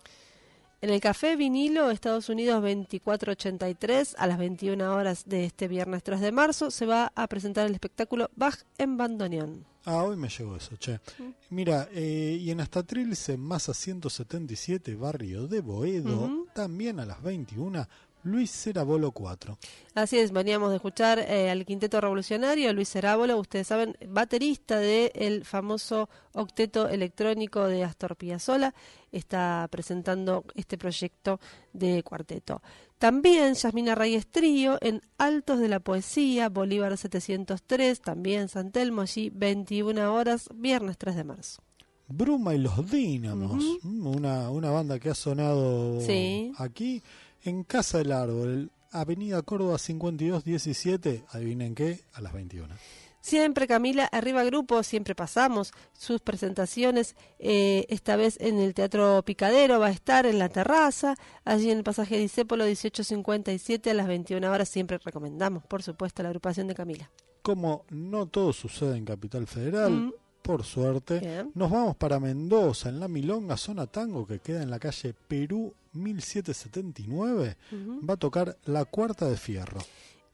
[0.85, 6.20] En el Café Vinilo, Estados Unidos 2483, a las 21 horas de este viernes 3
[6.20, 9.64] de marzo, se va a presentar el espectáculo Bach en bandoneón.
[9.87, 11.01] Ah, hoy me llegó eso, che.
[11.49, 17.89] Mira, eh, y en Astatrilce, Masa 177, barrio de Boedo, también a las 21,
[18.25, 19.57] Luis Cerabolo 4.
[19.95, 25.45] Así es, veníamos de escuchar eh, al Quinteto Revolucionario, Luis Cerábolo, ustedes saben, baterista del
[25.45, 28.75] famoso octeto electrónico de Astor Piazzolla,
[29.12, 31.39] está presentando este proyecto
[31.72, 32.61] de cuarteto.
[32.99, 39.31] También Yasmina Reyes Trío en Altos de la Poesía, Bolívar 703, también San Telmo, allí
[39.35, 41.62] 21 horas, viernes 3 de marzo.
[42.09, 46.53] Bruma y los Dínamos, mm, una, una banda que ha sonado Sí.
[46.59, 47.03] aquí
[47.45, 52.74] en Casa del Árbol, Avenida Córdoba 5217, adivinen qué, a las 21.
[53.20, 59.80] Siempre Camila, arriba grupo, siempre pasamos sus presentaciones, eh, esta vez en el Teatro Picadero,
[59.80, 61.14] va a estar en la terraza,
[61.45, 66.28] allí en el pasaje Disépolo 1857 a las 21 horas, siempre recomendamos, por supuesto, la
[66.28, 67.11] agrupación de Camila.
[67.40, 70.12] Como no todo sucede en Capital Federal, Mm.
[70.42, 71.51] por suerte, Bien.
[71.55, 75.72] nos vamos para Mendoza, en la Milonga Zona Tango, que queda en la calle Perú
[75.95, 78.07] 1779, Ujú.
[78.07, 79.80] va a tocar La Cuarta de Fierro.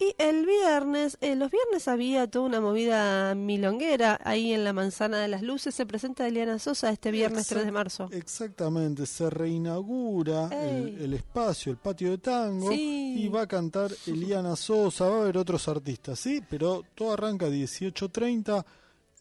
[0.03, 5.19] Y el viernes, eh, los viernes había toda una movida milonguera ahí en la Manzana
[5.19, 5.75] de las Luces.
[5.75, 8.09] Se presenta Eliana Sosa este viernes 3 de marzo.
[8.11, 13.15] Exactamente, se reinaugura el, espacio, el patio de tango, Sí.
[13.19, 17.45] y va a cantar Eliana Sosa, va a haber otros artistas, sí, pero todo arranca
[17.47, 18.65] a 18.30.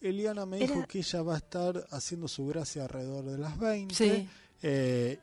[0.00, 3.94] Eliana me dijo que ella va a estar haciendo su gracia alrededor de las 20.
[3.94, 4.26] Sí.
[4.62, 5.18] eh,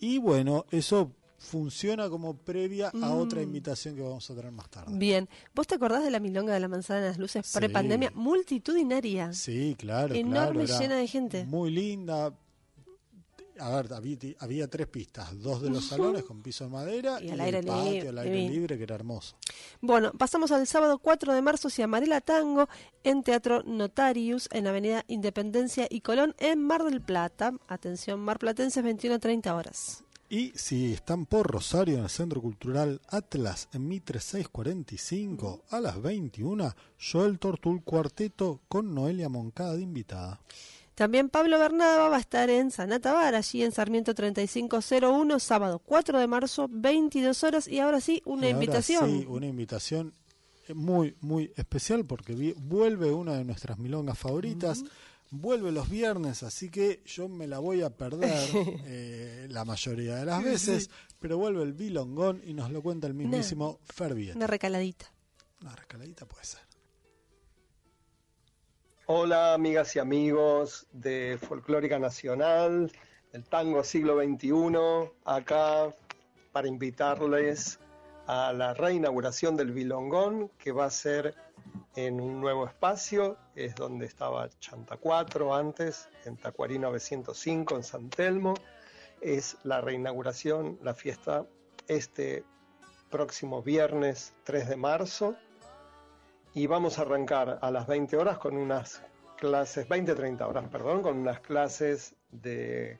[0.00, 3.18] y bueno, eso funciona como previa a Mm.
[3.18, 4.92] otra invitación que vamos a tener más tarde.
[4.98, 5.28] Bien.
[5.54, 7.56] ¿Vos te acordás de la milonga de la Manzana de las Luces Sí.
[7.58, 8.10] pre-pandemia?
[8.14, 9.32] Multitudinaria.
[9.32, 10.14] Sí, claro.
[10.14, 11.44] Enorme, claro, llena de gente.
[11.44, 12.32] Muy linda.
[13.60, 17.26] A ver, había, había tres pistas, dos de los salones con piso de madera Y
[17.26, 19.36] y, al el aire patio libre, al aire libre que era hermoso.
[19.80, 22.68] Bueno, pasamos al sábado 4 de marzo hacia Amarela Tango
[23.04, 27.52] en Teatro Notarius en Avenida Independencia y Colón en Mar del Plata.
[27.68, 30.04] Atención, Mar Platenses 21 a 30 horas.
[30.30, 36.02] Y si están por Rosario en el Centro Cultural Atlas en Mitre 645 a las
[36.02, 40.42] 21, Joel Tortul Cuarteto con Noelia Moncada de invitada.
[40.98, 46.18] También Pablo Bernaba va a estar en Sanata Bar, allí en Sarmiento 3501, sábado 4
[46.18, 47.68] de marzo, 22 horas.
[47.68, 49.08] Y ahora sí, una ahora invitación.
[49.08, 50.12] Sí, una invitación
[50.74, 54.82] muy, muy especial porque vi- vuelve una de nuestras milongas favoritas.
[55.30, 58.32] Vuelve los viernes, así que yo me la voy a perder
[58.86, 60.90] eh, la mayoría de las veces,
[61.20, 64.34] pero vuelve el bilongón y nos lo cuenta el mismísimo Ferviet.
[64.34, 65.06] Una recaladita.
[65.60, 66.60] Una rescaladita puede ser.
[69.10, 72.92] Hola amigas y amigos de Folclórica Nacional,
[73.32, 75.96] del Tango Siglo XXI, acá
[76.52, 77.80] para invitarles
[78.26, 81.34] a la reinauguración del Bilongón, que va a ser
[81.96, 88.10] en un nuevo espacio, es donde estaba Chanta 4 antes, en Tacuarí 905 en San
[88.10, 88.52] Telmo.
[89.22, 91.46] Es la reinauguración, la fiesta
[91.86, 92.44] este
[93.08, 95.34] próximo viernes 3 de marzo
[96.58, 99.00] y vamos a arrancar a las 20 horas con unas
[99.36, 102.98] clases, 20-30 horas, perdón, con unas clases de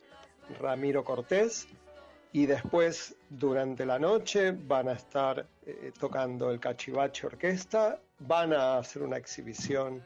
[0.61, 1.67] Ramiro Cortés
[2.33, 8.79] y después durante la noche van a estar eh, tocando el Cachivache Orquesta, van a
[8.79, 10.05] hacer una exhibición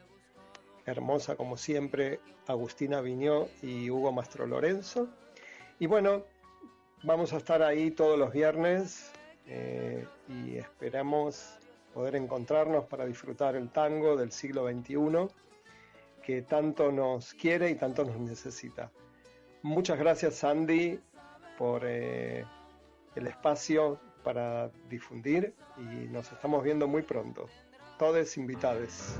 [0.87, 5.09] hermosa como siempre, Agustina Viñó y Hugo Mastro Lorenzo.
[5.77, 6.23] Y bueno,
[7.03, 9.11] vamos a estar ahí todos los viernes
[9.45, 11.59] eh, y esperamos
[11.93, 15.27] poder encontrarnos para disfrutar el tango del siglo XXI
[16.23, 18.91] que tanto nos quiere y tanto nos necesita.
[19.61, 20.99] Muchas gracias Sandy
[21.57, 22.45] por eh,
[23.15, 27.47] el espacio para difundir y nos estamos viendo muy pronto.
[27.99, 29.17] Todos invitados.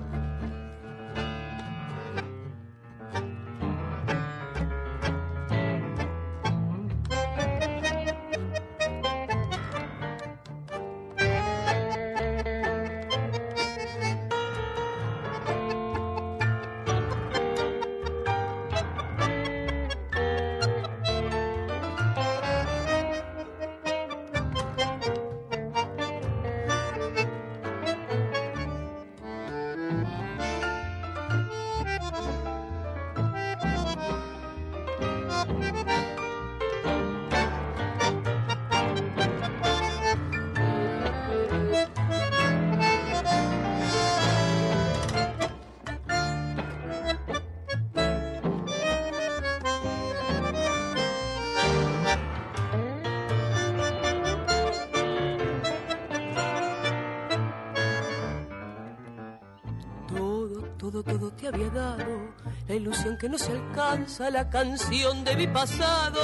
[61.47, 62.33] Había dado
[62.67, 66.19] la ilusión que no se alcanza, la canción de mi pasado.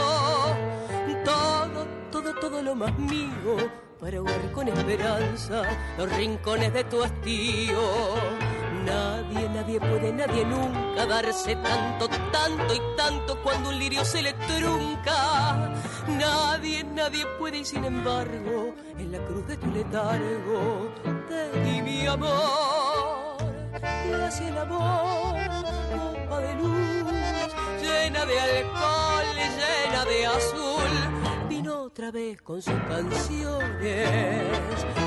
[1.25, 3.57] Todo, todo, todo lo más mío
[3.99, 5.63] para jugar con esperanza
[5.97, 7.81] los rincones de tu hastío.
[8.85, 14.33] Nadie, nadie puede, nadie nunca darse tanto, tanto y tanto cuando un lirio se le
[14.33, 15.75] trunca.
[16.07, 20.91] Nadie, nadie puede y sin embargo en la cruz de tu letargo
[21.27, 22.68] te di mi amor
[24.13, 25.35] hacia el amor,
[25.91, 34.47] copa de luz, llena de alcohol, llena de azul, vino otra vez con sus canciones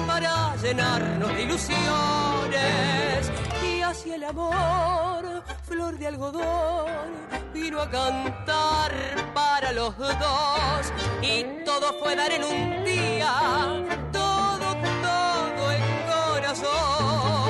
[0.06, 3.32] para llenarnos de ilusiones.
[3.64, 6.88] Y hacia el amor, flor de algodón,
[7.54, 8.92] vino a cantar
[9.34, 10.92] para los dos.
[11.22, 13.32] Y todo fue dar en un día,
[14.12, 17.41] todo, todo el corazón.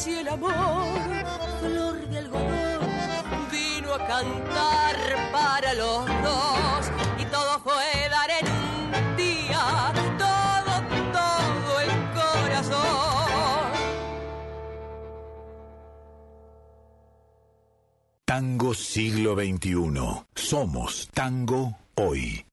[0.00, 0.52] Así el amor,
[1.60, 2.80] flor de algodón,
[3.50, 4.96] vino a cantar
[5.30, 10.72] para los dos y todo fue dar en un día, todo,
[11.12, 13.72] todo el corazón.
[18.24, 20.24] Tango siglo XXI.
[20.34, 22.49] Somos tango hoy.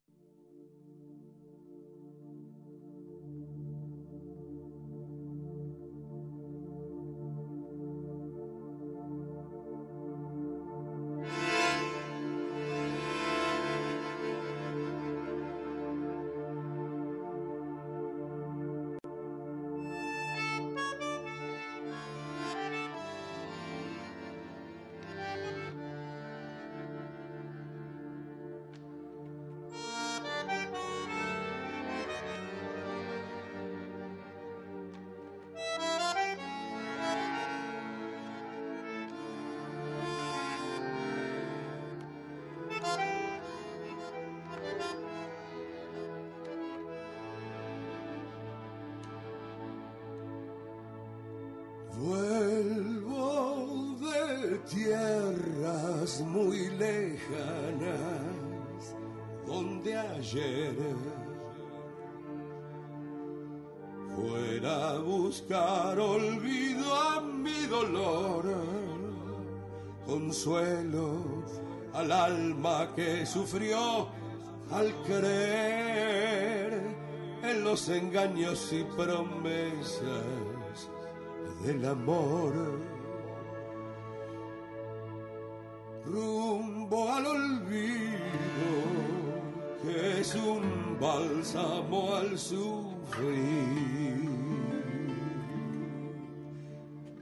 [60.27, 60.75] Ayer
[64.15, 68.43] fuera a buscar olvido a mi dolor,
[70.05, 71.43] consuelo
[71.93, 74.07] al alma que sufrió
[74.71, 76.73] al creer
[77.43, 80.03] en los engaños y promesas
[81.63, 82.53] del amor.
[86.05, 88.06] Rumbo al olvido,
[90.27, 94.27] es un bálsamo al sufrir.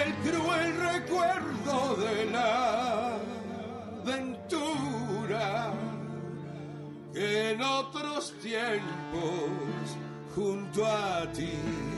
[0.00, 3.18] el cruel recuerdo de la
[4.02, 5.72] aventura
[7.12, 9.96] que en otros tiempos
[10.34, 11.97] junto a ti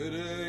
[0.00, 0.40] Good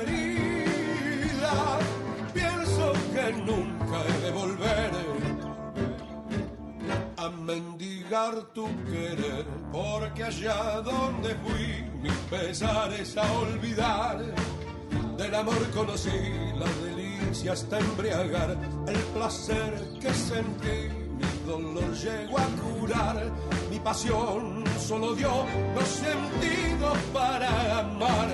[0.00, 1.78] herida,
[2.32, 4.90] pienso que nunca he de volver
[7.16, 14.18] a mendigar tu querer, porque allá donde fui mis pesares a olvidar,
[15.18, 16.08] del amor conocí
[16.58, 20.88] la delicia hasta embriagar, el placer que sentí,
[21.18, 23.30] mi dolor llegó a curar,
[23.70, 25.44] mi pasión solo dio
[25.74, 28.28] los sentidos para amar,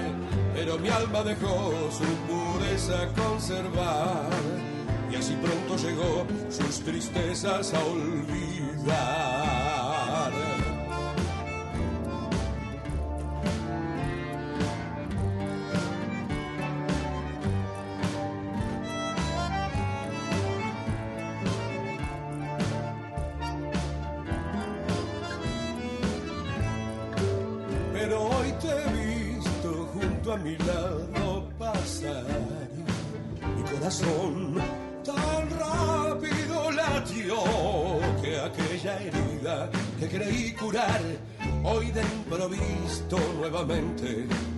[0.56, 4.30] pero mi alma dejó su pureza conservar
[5.10, 9.55] y así pronto llegó sus tristezas a olvidar.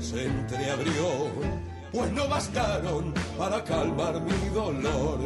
[0.01, 1.31] Se entreabrió
[1.93, 5.21] pues no bastaron para calmar mi dolor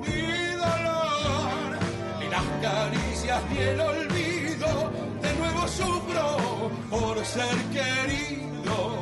[0.00, 0.22] mi
[0.56, 1.78] dolor
[2.18, 4.90] ni las caricias ni el olvido
[5.22, 8.96] de nuevo sufro por ser querido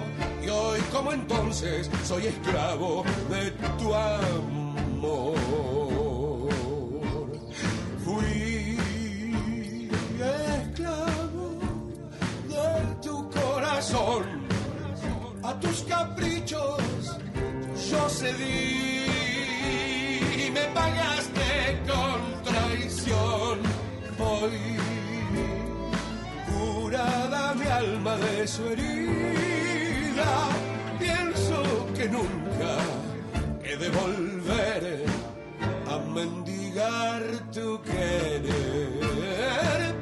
[0.44, 5.83] y hoy como entonces soy esclavo de tu amor.
[15.94, 16.82] caprichos
[17.90, 19.06] yo cedí
[20.42, 21.48] y me pagaste
[21.90, 22.18] con
[22.48, 23.56] traición.
[24.18, 24.58] Hoy
[26.48, 30.32] curada mi alma de su herida,
[30.98, 31.58] pienso
[31.96, 32.70] que nunca
[33.66, 35.04] he de volver
[35.92, 37.22] a mendigar
[37.56, 38.94] tu querer.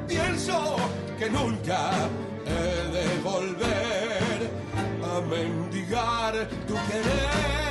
[0.07, 0.57] Pienso
[1.19, 1.79] que nunca
[2.45, 3.72] he de volver
[5.21, 7.63] mendigar tu querer.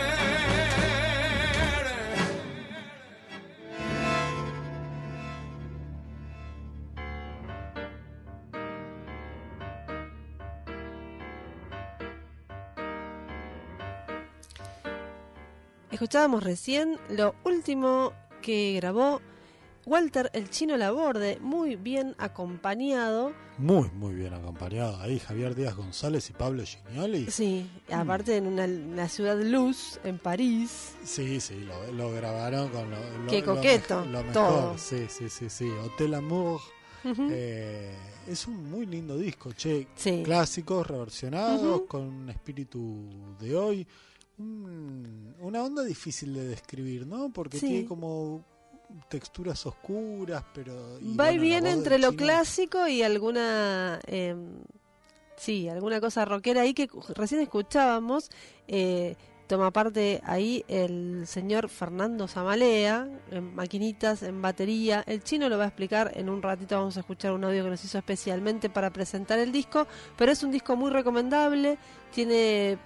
[15.91, 19.21] Escuchábamos recién lo último que grabó
[19.85, 23.33] Walter el Chino Laborde, muy bien acompañado.
[23.59, 25.01] Muy, muy bien acompañado.
[25.01, 27.31] Ahí Javier Díaz González y Pablo Gignoli.
[27.31, 30.95] Sí, aparte en una, la ciudad luz, en París.
[31.05, 34.79] Sí, sí, lo, lo grabaron con lo, lo- Qué coqueto, Lo, mejor, todo.
[34.79, 35.69] sí, sí, sí, sí.
[35.85, 36.61] Hotel Amour.
[37.05, 37.93] Eh,
[38.29, 39.89] es un muy lindo disco, che.
[39.97, 40.23] Sí.
[40.25, 43.09] Clásicos, reversionados, con un espíritu
[43.41, 43.87] de hoy.
[44.39, 47.31] Un- una onda difícil de describir, ¿no?
[47.33, 47.67] Porque Sí.
[47.67, 48.45] tiene como
[49.09, 50.99] texturas oscuras, pero...
[51.01, 54.01] y Va y voz entre lo chino- clásico y alguna.
[54.07, 54.35] eh,
[55.37, 58.31] sí, alguna cosa rockera ahí que recién escuchábamos.
[58.69, 59.17] eh,
[59.49, 65.05] toma parte ahí el señor Fernando Zamalea, en maquinitas, en batería.
[65.07, 66.77] El chino lo va a explicar en un ratito.
[66.77, 69.87] Vamos a escuchar un audio que nos hizo especialmente para presentar el disco.
[70.17, 71.77] Pero es un disco muy recomendable.
[72.15, 72.79] Tiene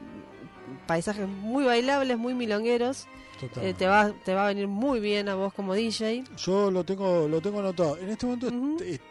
[0.88, 3.06] paisajes muy bailables, muy milongueros.
[3.62, 6.24] Eh, te, va, te va a venir muy bien a vos como DJ.
[6.38, 7.96] Yo lo tengo, lo tengo anotado.
[7.98, 8.48] En este momento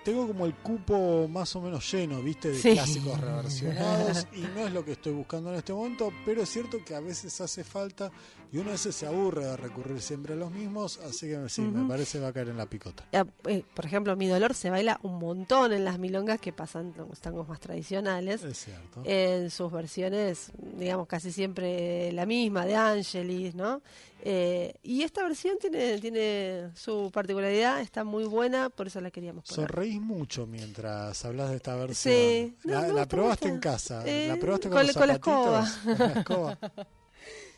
[0.03, 2.73] tengo como el cupo más o menos lleno, viste, de Sí.
[2.73, 6.77] clásicos reversionados y no es lo que estoy buscando en este momento, pero es cierto
[6.83, 8.11] que a veces hace falta
[8.55, 11.59] y uno a veces se aburre de recurrir siempre a los mismos, así que sí,
[11.61, 13.03] me parece va a caer en la picota.
[13.11, 16.93] Eh, eh, por ejemplo, Mi Dolor se baila un montón en las milongas que pasan
[16.95, 18.43] los tangos más tradicionales.
[18.45, 19.01] Es cierto.
[19.03, 23.81] En sus versiones, digamos, casi siempre la misma, de Angelis, ¿no?
[24.27, 29.43] Eh, y esta versión tiene, tiene su particularidad, está muy buena, por eso la queríamos
[29.43, 29.67] poner.
[29.69, 32.13] Sonreís mucho mientras hablas de esta versión.
[32.15, 32.55] Sí.
[32.63, 35.13] No, la, me la probaste en casa, Eh, la probaste con, con- los con la
[35.15, 35.67] escoba.
[35.83, 36.57] Con la escoba.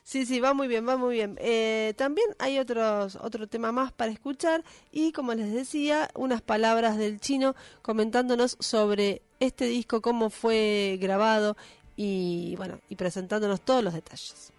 [0.08, 1.38] Sí, sí, va muy bien, va muy bien.
[1.42, 6.98] Eh, también hay otros, otro tema más para escuchar y como les decía, unas palabras
[6.98, 11.58] del chino comentándonos sobre este disco, cómo fue grabado
[11.98, 14.54] y bueno, y presentándonos todos los detalles.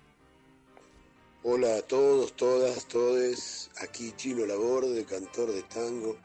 [1.43, 3.71] Hola a todos, todas, todes.
[3.81, 6.19] Aquí Chino Laborde, cantor de tango.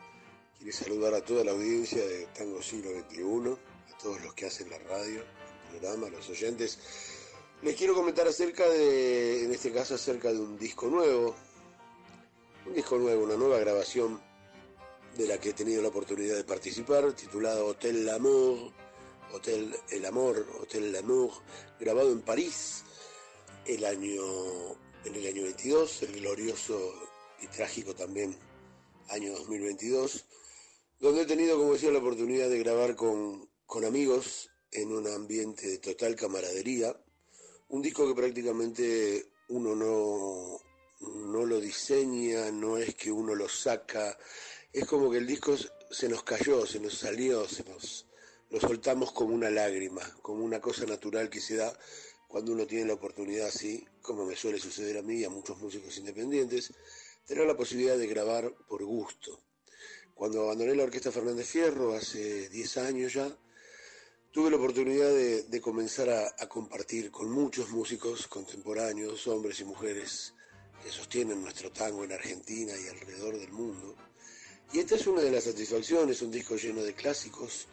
[0.57, 3.51] Quiero saludar a toda la audiencia de Tango Siglo XXI,
[3.93, 6.78] a todos los que hacen la radio, el programa, los oyentes.
[7.64, 11.34] Les quiero comentar acerca de, en este caso, acerca de un disco nuevo.
[12.66, 14.22] Un disco nuevo, una nueva grabación
[15.18, 18.70] de la que he tenido la oportunidad de participar, titulado Hotel L'Amour,
[19.32, 21.32] Hotel El Amor, Hotel L'Amour,
[21.80, 22.84] grabado en París
[23.66, 24.24] el año,
[25.05, 26.93] en el año 22, el glorioso
[27.41, 28.38] y trágico también
[29.07, 30.26] año 2022,
[30.99, 35.68] donde he tenido, como decía, la oportunidad de grabar con, con amigos en un ambiente
[35.68, 36.93] de total camaradería,
[37.74, 40.59] un disco que prácticamente uno no,
[41.09, 44.15] no lo diseña, no es que uno lo saca,
[44.71, 45.55] es como que el disco
[45.89, 48.05] se nos cayó, se nos salió, se nos
[48.51, 51.76] lo soltamos como una lágrima, como una cosa natural que se da
[52.28, 55.57] cuando uno tiene la oportunidad así, como me suele suceder a mí y a muchos
[55.57, 56.71] músicos independientes,
[57.26, 59.39] tener la posibilidad de grabar por gusto.
[60.13, 63.36] Cuando abandoné la Orquesta Fernández Fierro hace 10 años ya,
[64.34, 70.34] tuve la oportunidad de, comenzar a, compartir con muchos músicos contemporáneos, hombres y mujeres,
[70.84, 73.96] que sostienen nuestro tango en Argentina y alrededor del mundo.
[74.74, 77.68] Y esta es una de las satisfacciones, un disco lleno de clásicos,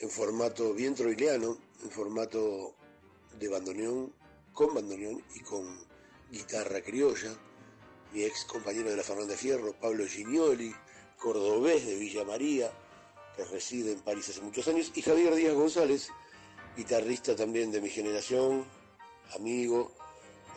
[0.00, 2.74] en formato bien troiliano, en formato
[3.38, 4.12] de bandoneón,
[4.52, 5.86] con bandoneón y con
[6.32, 7.32] guitarra criolla.
[8.12, 10.74] Mi ex compañero de la Fernández Fierro, Pablo Gignoli,
[11.16, 12.72] cordobés de Villa María,
[13.36, 16.08] que reside en París hace muchos años, y Javier Díaz González,
[16.76, 18.64] guitarrista también de mi generación,
[19.34, 19.92] amigo,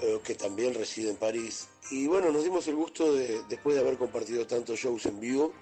[0.01, 1.67] eh, que también reside en París.
[1.91, 5.53] Y bueno, nos dimos el gusto de, después de haber compartido tantos shows en vivo,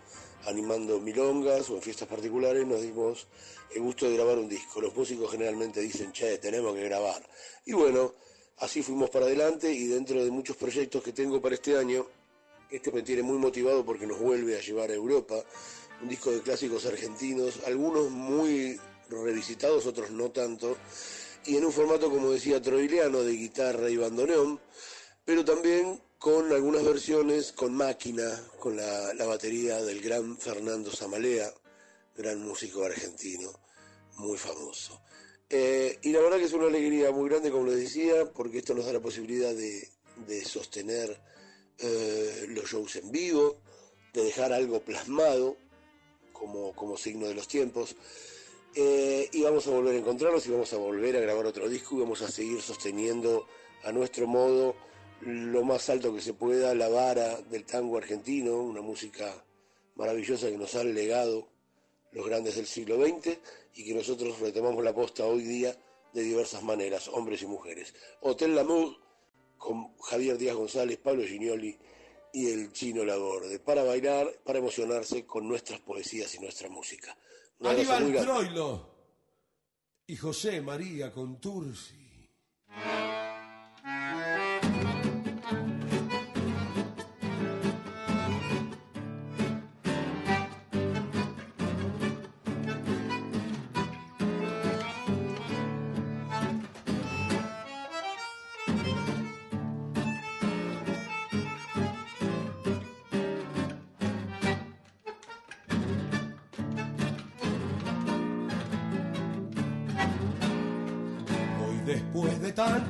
[0.46, 3.28] animando milongas o en fiestas particulares, nos dimos
[3.76, 4.82] el gusto de grabar un disco.
[4.82, 7.22] Los músicos generalmente dicen, che, tenemos que grabar.
[7.66, 8.14] Y bueno,
[8.58, 12.06] así fuimos para adelante y dentro de muchos proyectos que tengo para este año,
[12.70, 15.36] este me tiene muy motivado porque nos vuelve a llevar a Europa,
[16.04, 18.78] un disco de clásicos argentinos, algunos muy
[19.10, 20.76] revisitados, otros no tanto,
[21.46, 24.60] y en un formato, como decía, troiliano de guitarra y bandoneón,
[25.24, 31.54] pero también con algunas versiones con máquina, con la, la batería del gran Fernando Zamalea,
[32.18, 33.52] gran músico argentino,
[34.18, 35.02] muy famoso.
[35.50, 38.74] Eh, y la verdad que es una alegría muy grande, como les decía, porque esto
[38.74, 39.90] nos da la posibilidad de,
[40.28, 41.18] de sostener
[41.78, 43.62] eh, los shows en vivo,
[44.14, 45.58] de dejar algo plasmado
[46.44, 47.96] como, como signo de los tiempos.
[48.76, 51.96] Eh, y vamos a volver a encontrarnos y vamos a volver a grabar otro disco
[51.96, 53.48] y vamos a seguir sosteniendo
[53.84, 54.76] a nuestro modo
[55.22, 59.46] lo más alto que se pueda la vara del tango argentino, una música
[59.96, 61.48] maravillosa que nos han legado
[62.12, 63.38] los grandes del siglo XX
[63.76, 65.78] y que nosotros retomamos la posta hoy día
[66.12, 67.94] de diversas maneras, hombres y mujeres.
[68.22, 68.98] Hotel Lamour
[69.58, 71.78] con Javier Díaz González, Pablo Gignoli
[72.34, 77.16] y el Chino Laborde, para bailar, para emocionarse con nuestras poesías y nuestra música.
[77.64, 78.12] Aníbal.
[78.22, 78.94] Troilo
[80.08, 82.03] y José María Contursi.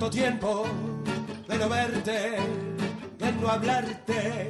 [0.04, 0.66] Tanto tiempo
[1.48, 2.38] de no verte,
[3.20, 4.50] de no hablarte,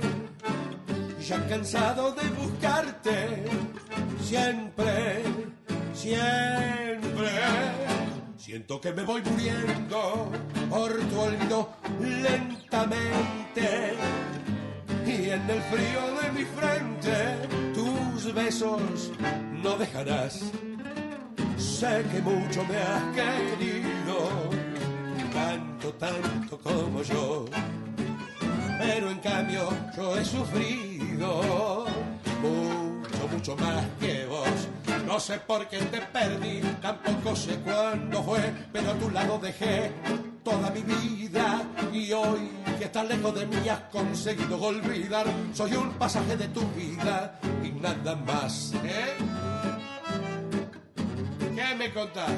[1.21, 3.45] ya cansado de buscarte,
[4.19, 5.23] siempre,
[5.93, 7.29] siempre.
[8.37, 10.31] Siento que me voy muriendo
[10.69, 13.93] por tu olvido lentamente.
[15.05, 19.11] Y en el frío de mi frente, tus besos
[19.61, 20.51] no dejarás.
[21.57, 24.62] Sé que mucho me has querido,
[25.33, 27.45] tanto, tanto como yo.
[28.79, 31.85] Pero en cambio yo he sufrido
[32.41, 34.67] mucho, mucho más que vos.
[35.05, 39.91] No sé por qué te perdí, tampoco sé cuándo fue, pero a tu lado dejé
[40.43, 41.61] toda mi vida.
[41.91, 45.25] Y hoy que estás lejos de mí has conseguido olvidar.
[45.53, 48.73] Soy un pasaje de tu vida y nada más.
[48.83, 49.15] ¿eh?
[51.55, 52.31] ¿Qué me contás?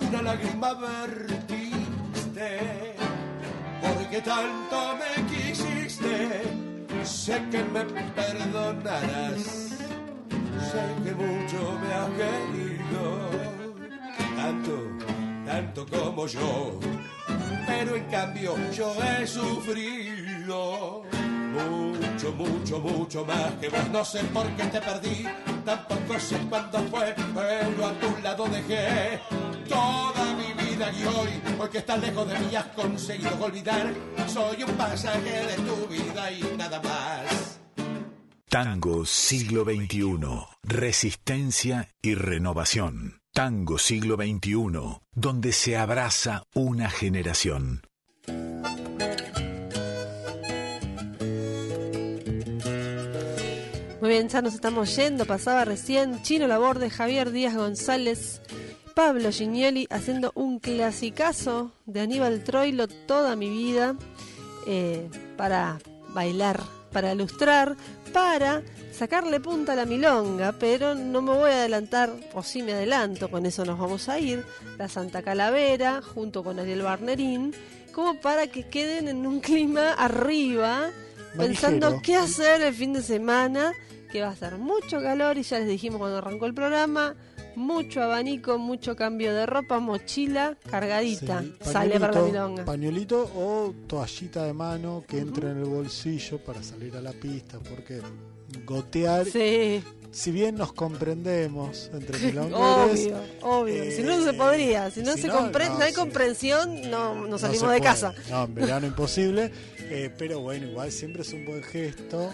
[0.00, 2.58] Una lágrima vertiste,
[3.82, 6.42] porque tanto me quisiste,
[7.04, 9.70] sé que me perdonarás.
[10.70, 13.02] Sé que mucho me has querido,
[14.36, 14.74] tanto,
[15.46, 16.78] tanto como yo.
[17.66, 21.02] Pero en cambio yo he sufrido
[21.52, 23.88] mucho, mucho, mucho más que vos.
[23.90, 25.26] No sé por qué te perdí,
[25.64, 29.20] tampoco sé cuándo fue, pero a tu lado dejé
[29.70, 33.94] toda mi vida y hoy, porque estás lejos de mí, has conseguido olvidar.
[34.26, 37.60] Soy un pasaje de tu vida y nada más.
[38.48, 40.18] Tango siglo XXI.
[40.64, 43.20] Resistencia y renovación.
[43.32, 47.82] Tango siglo XXI, donde se abraza una generación.
[54.00, 55.26] Muy bien, ya nos estamos yendo.
[55.26, 58.40] Pasaba recién Chino Laborde, Javier Díaz González,
[58.94, 63.96] Pablo Gignoli haciendo un clasicazo de Aníbal Troilo toda mi vida
[64.66, 65.78] eh, para
[66.12, 66.60] bailar,
[66.92, 67.76] para ilustrar,
[68.12, 68.62] para
[68.92, 73.30] sacarle punta a la milonga, pero no me voy a adelantar, o sí me adelanto,
[73.30, 74.44] con eso nos vamos a ir,
[74.78, 77.54] la Santa Calavera, junto con Ariel Barnerín,
[77.92, 80.90] como para que queden en un clima arriba,
[81.36, 83.72] pensando qué hacer el fin de semana,
[84.10, 87.14] que va a ser mucho calor y ya les dijimos cuando arrancó el programa,
[87.56, 92.64] mucho abanico, mucho cambio de ropa, mochila cargadita, Sí, sale para la milonga.
[92.64, 97.58] Pañuelito o toallita de mano que entre en el bolsillo para salir a la pista,
[97.58, 98.00] porque
[98.66, 99.26] gotear,
[100.12, 103.90] si bien nos comprendemos entre milongueros, Obvio, obvio.
[103.92, 104.90] si no, no se podría.
[104.90, 107.78] Si no, Eh, si se no, compre- no, hay comprensión, no, no no salimos de
[107.78, 107.80] puede.
[107.82, 108.12] casa.
[108.28, 109.52] No, en verano imposible.
[109.92, 112.30] eh, pero bueno, igual siempre es un buen gesto.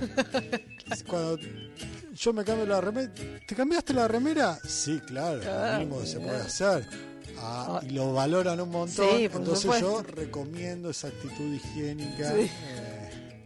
[1.07, 1.39] Cuando
[2.17, 3.13] yo me cambio la remera,
[3.47, 4.59] ¿te cambiaste la remera?
[4.67, 5.79] Sí, claro, lo Claro.
[5.79, 6.87] mínimo que se puede hacer.
[7.39, 9.07] Ah, y lo valoran un montón.
[9.19, 10.03] Sí, por Entonces supuesto.
[10.03, 12.33] yo recomiendo esa actitud higiénica.
[12.33, 12.41] Sí.
[12.41, 13.43] eh,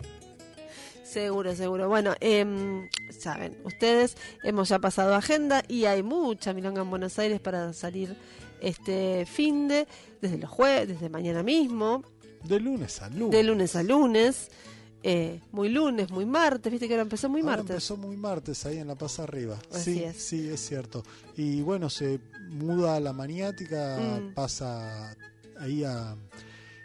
[1.04, 1.88] Seguro, seguro.
[1.88, 7.40] Bueno, em, saben, ustedes hemos ya pasado agenda y hay mucha milonga en Buenos Aires
[7.40, 8.14] para salir
[8.60, 9.88] este fin de,
[10.22, 12.04] desde los jueves, desde mañana mismo,
[12.44, 13.30] de lunes a lunes.
[13.32, 14.50] de lunes a lunes,
[15.02, 17.70] eh, muy lunes, muy martes, viste que ahora empezó muy Ahora martes.
[17.70, 19.58] empezó muy martes ahí en la Paz Arriba.
[19.72, 20.16] Así sí, es.
[20.16, 21.02] sí, es cierto.
[21.36, 24.34] Y bueno, se muda a la maniática, Mm.
[24.34, 25.16] pasa
[25.58, 26.16] ahí a,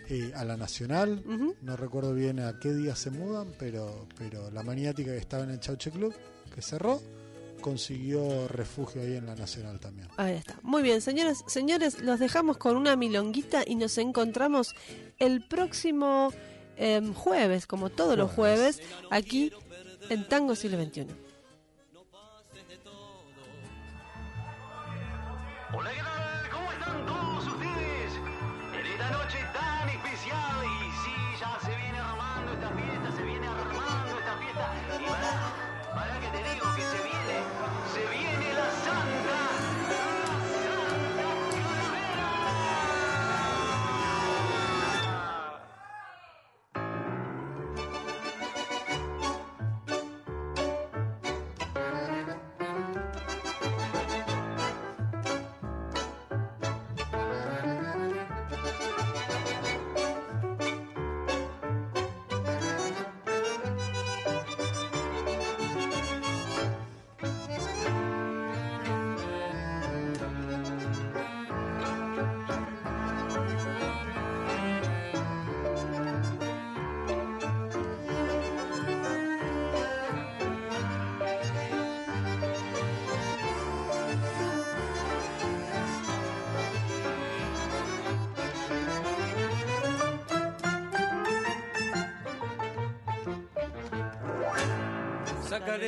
[0.09, 1.23] eh, a la Nacional.
[1.61, 5.49] No recuerdo bien a qué día se mudan, pero, pero la maniática que estaba en
[5.51, 6.13] el Chauche Club,
[6.53, 7.01] que cerró,
[7.61, 10.07] consiguió refugio ahí en la Nacional también.
[10.17, 10.59] Ahí está.
[10.61, 14.75] Muy bien, señores, señores, los dejamos con una milonguita y nos encontramos
[15.17, 16.31] el próximo
[16.77, 19.51] em, jueves, como todos los jueves, aquí
[20.09, 21.07] en Tango Siglo XXI.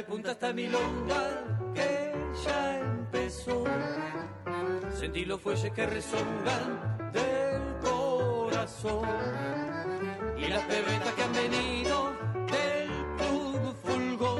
[0.07, 1.43] Punta esta milonga
[1.73, 2.13] que
[2.45, 3.63] ya empezó.
[4.97, 9.07] Sentí los fuelles que rezongan del corazón.
[10.37, 12.13] Y las pebetas que han venido
[12.51, 14.39] del club Fulgor.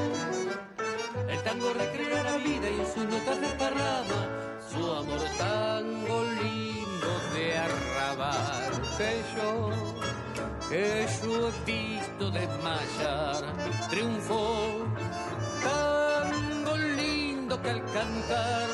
[1.28, 4.22] El tango recrea la vida y en sus notas desparrama
[4.70, 9.98] su amor tango lindo de arrabal que yo
[10.70, 13.44] que yo he visto desmayar,
[13.90, 14.77] triunfó.
[18.08, 18.67] Cantar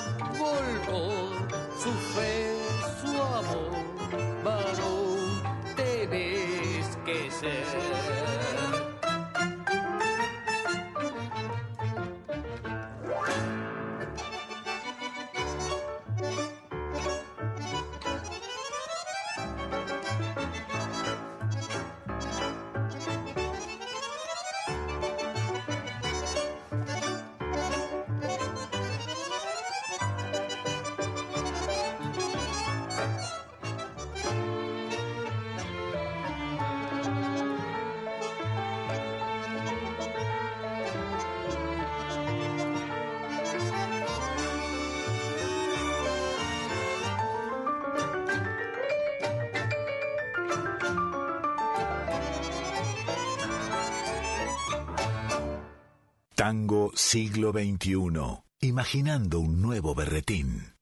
[56.46, 58.44] Tango siglo XXI.
[58.60, 60.74] Imaginando un nuevo berretín.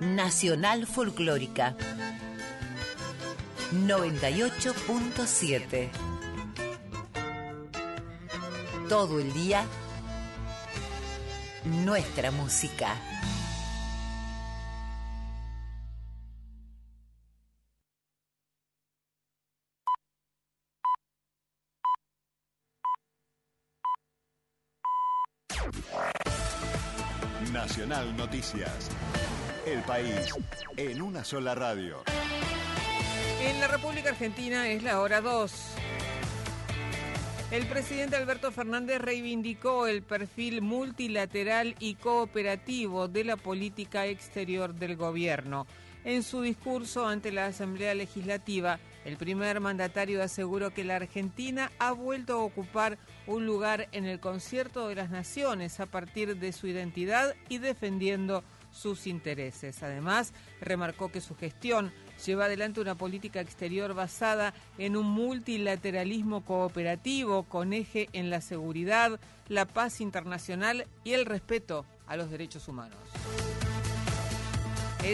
[0.00, 1.76] Nacional Folclórica
[3.70, 5.90] 98.7
[8.88, 9.66] Todo el día
[11.66, 12.96] nuestra música.
[28.36, 28.90] Noticias.
[29.64, 30.28] El país
[30.76, 32.02] en una sola radio.
[33.40, 35.52] En la República Argentina es la hora 2.
[37.50, 44.96] El presidente Alberto Fernández reivindicó el perfil multilateral y cooperativo de la política exterior del
[44.96, 45.66] gobierno.
[46.04, 51.92] En su discurso ante la Asamblea Legislativa, el primer mandatario aseguró que la Argentina ha
[51.92, 56.66] vuelto a ocupar un lugar en el concierto de las naciones a partir de su
[56.66, 58.42] identidad y defendiendo
[58.72, 59.84] sus intereses.
[59.84, 61.92] Además, remarcó que su gestión
[62.24, 69.20] lleva adelante una política exterior basada en un multilateralismo cooperativo con eje en la seguridad,
[69.48, 72.98] la paz internacional y el respeto a los derechos humanos.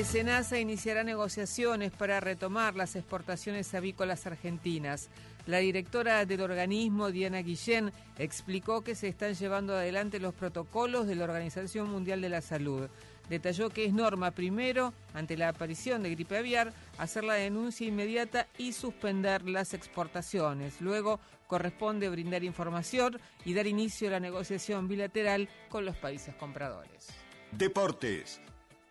[0.01, 5.11] SENASA iniciará negociaciones para retomar las exportaciones avícolas argentinas.
[5.47, 11.15] La directora del organismo, Diana Guillén, explicó que se están llevando adelante los protocolos de
[11.15, 12.89] la Organización Mundial de la Salud.
[13.29, 18.49] Detalló que es norma primero, ante la aparición de gripe aviar, hacer la denuncia inmediata
[18.59, 20.81] y suspender las exportaciones.
[20.81, 27.09] Luego corresponde brindar información y dar inicio a la negociación bilateral con los países compradores.
[27.53, 28.41] Deportes.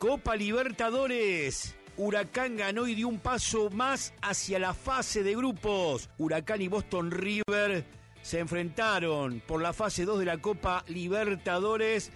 [0.01, 1.75] Copa Libertadores.
[1.95, 6.09] Huracán ganó y dio un paso más hacia la fase de grupos.
[6.17, 7.85] Huracán y Boston River
[8.23, 12.11] se enfrentaron por la fase 2 de la Copa Libertadores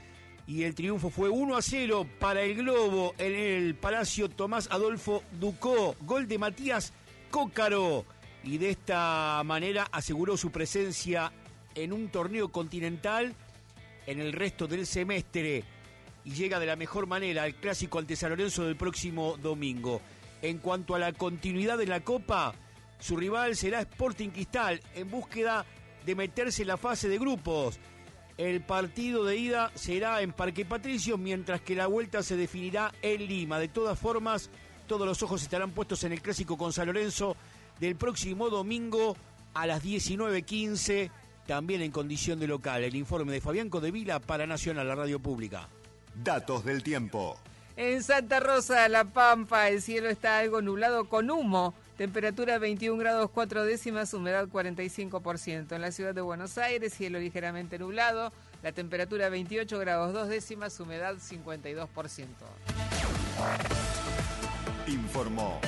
[0.48, 5.22] y el triunfo fue 1 a 0 para el Globo en el Palacio Tomás Adolfo
[5.40, 5.96] Ducó.
[6.02, 6.92] Gol de Matías
[7.30, 8.04] Cócaro
[8.44, 11.32] y de esta manera aseguró su presencia
[11.76, 13.36] en un torneo continental
[14.08, 15.64] en el resto del semestre
[16.26, 20.02] y llega de la mejor manera al clásico ante San Lorenzo del próximo domingo.
[20.42, 22.54] En cuanto a la continuidad de la Copa,
[23.00, 25.66] su rival será Sporting Cristal en búsqueda
[26.06, 27.80] de meterse en la fase de grupos.
[28.38, 33.28] El partido de ida será en Parque Patricio, mientras que la vuelta se definirá en
[33.28, 33.60] Lima.
[33.60, 34.50] De todas formas,
[34.88, 37.38] todos los ojos estarán puestos en el clásico con San Lorenzo
[37.80, 39.16] del próximo domingo
[39.54, 41.12] a las 19.15,
[41.48, 42.84] también en condición de local.
[42.84, 45.70] El informe de Fabián Codevila para Nacional, la radio pública.
[46.24, 47.38] Datos del tiempo.
[47.78, 51.74] En Santa Rosa, La Pampa, el cielo está algo nublado con humo.
[51.98, 55.74] Temperatura 21 grados 4 décimas, humedad 45%.
[55.76, 58.32] En la ciudad de Buenos Aires, cielo ligeramente nublado.
[58.64, 62.26] La temperatura 28 grados 2 décimas, humedad 52%.
[64.88, 65.60] Informó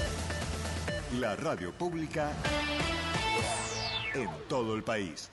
[1.20, 2.32] la radio pública
[4.14, 5.30] en todo el país.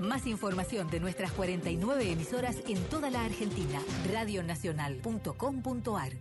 [0.00, 3.80] Más información de nuestras 49 emisoras en toda la Argentina.
[4.12, 6.12] Radionacional.com.ar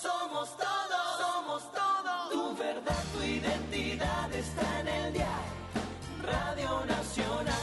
[0.00, 2.30] Somos todos, somos todos.
[2.30, 5.52] Tu verdad, tu identidad está en el diario.
[6.22, 7.54] Radio Nacional.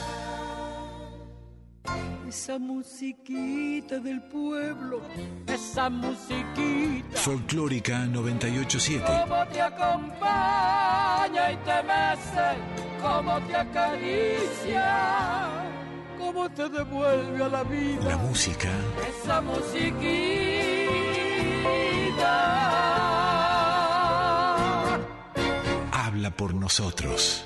[2.27, 5.02] Esa musiquita del pueblo,
[5.47, 7.18] esa musiquita.
[7.18, 9.03] Folclórica 987.
[9.06, 12.57] Cómo te acompaña y te mece,
[13.02, 15.47] cómo te acaricia,
[16.18, 18.03] cómo te devuelve a la vida.
[18.10, 18.69] La música
[19.07, 20.06] Esa musiquita.
[25.91, 27.45] habla por nosotros.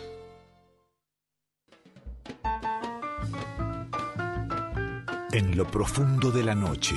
[5.32, 6.96] En lo profundo de la noche,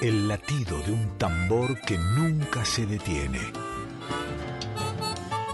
[0.00, 3.38] el latido de un tambor que nunca se detiene.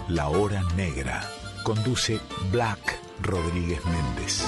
[0.07, 1.21] La hora negra.
[1.65, 4.45] Conduce Black Rodríguez Méndez.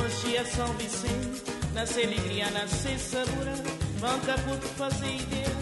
[0.00, 1.42] Coxia, é São Vicente,
[1.74, 3.54] na alegria, nasce sabura,
[4.00, 5.54] Manca por fazer ideia,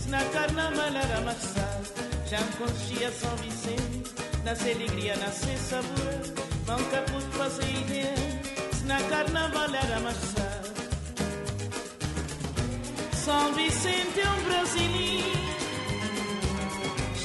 [0.00, 1.80] se na carnaval era marçar.
[2.26, 4.14] Já Coxia, é São Vicente,
[4.44, 6.22] na alegria, nasce sabura,
[6.66, 8.14] Manca por fazer ideia,
[8.72, 10.62] se na carnaval era marçar.
[13.12, 15.38] São Vicente é um brasileiro,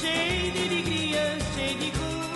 [0.00, 2.28] cheio de alegria, cheio de cor.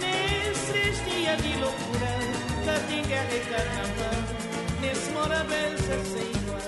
[0.00, 1.85] Nesses dia de loucura,
[3.08, 4.18] quer deitar na mão
[4.80, 6.60] Nesse mora beija sem igual.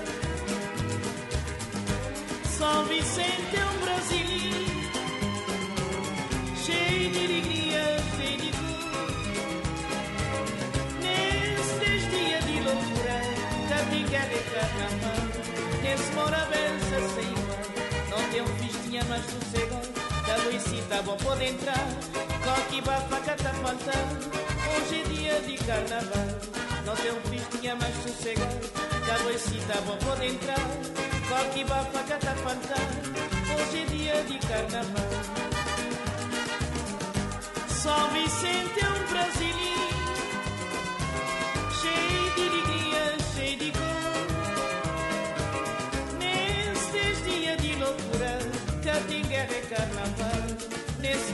[2.57, 4.27] São Vicente é um Brasil
[6.65, 7.83] Cheio de alegria,
[8.15, 9.09] cheio de dor
[11.01, 13.17] Nesse dias de loucura
[13.69, 15.21] Também quer deitar na mão
[15.83, 17.59] Nesse mora beija sem igual.
[18.09, 19.89] Não tem é um festinha mais sossegado
[20.25, 21.87] Da Luisita, bom pode entrar.
[22.43, 26.27] Coque, bafa, catapaltão tá hoje é dia de carnaval.
[26.85, 28.59] Não tem um festinha mais sossegado,
[29.05, 30.59] da Luisita bom pode entrar.
[31.29, 33.09] Coque bafaca tá faltando,
[33.53, 35.09] hoje é dia de carnaval.
[37.67, 39.89] São Vicente é um brasileiro,
[41.79, 43.03] cheio de alegria,
[43.35, 44.27] cheio de cor.
[46.19, 48.33] Nestes dias de loucura,
[48.83, 50.43] Catinga é carnaval,
[50.99, 51.33] nesse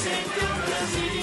[0.00, 1.19] São Vicente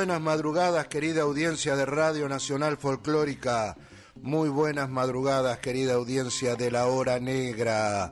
[0.00, 3.76] buenas madrugadas, querida audiencia de Radio Nacional Folclórica.
[4.22, 8.10] Muy buenas madrugadas, querida audiencia de la Hora Negra.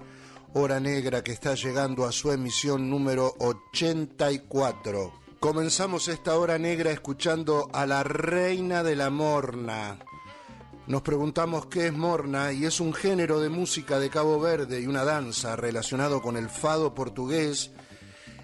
[0.52, 5.14] Hora Negra que está llegando a su emisión número 84.
[5.40, 9.98] Comenzamos esta Hora Negra escuchando a la Reina de la Morna.
[10.88, 14.86] Nos preguntamos qué es morna y es un género de música de Cabo Verde y
[14.86, 17.70] una danza relacionado con el fado portugués,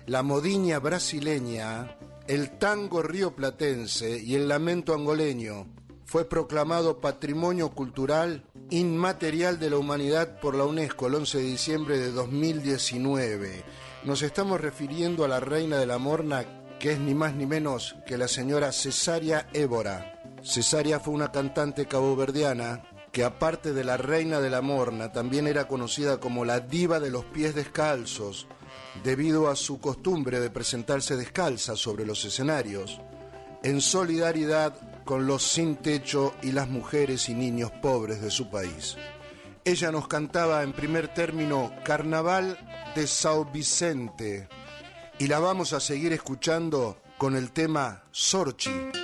[0.06, 5.66] la modiña brasileña, el tango rioplatense y el lamento angoleño.
[6.06, 11.98] Fue proclamado Patrimonio Cultural Inmaterial de la Humanidad por la UNESCO el 11 de diciembre
[11.98, 13.64] de 2019.
[14.04, 16.44] Nos estamos refiriendo a la reina de la morna,
[16.78, 20.22] que es ni más ni menos que la señora Cesaria Évora.
[20.42, 25.68] Cesaria fue una cantante caboverdiana que aparte de la reina de la morna también era
[25.68, 28.48] conocida como la diva de los pies descalzos,
[29.02, 33.00] debido a su costumbre de presentarse descalza sobre los escenarios,
[33.62, 38.96] en solidaridad con los sin techo y las mujeres y niños pobres de su país.
[39.64, 42.58] Ella nos cantaba en primer término Carnaval
[42.94, 44.48] de Sao Vicente
[45.18, 49.03] y la vamos a seguir escuchando con el tema Sorchi.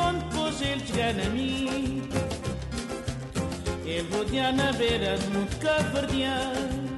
[0.00, 2.02] Anos depois ele chegar na mim
[3.84, 6.88] Ele rodear na beira de muito caverdeano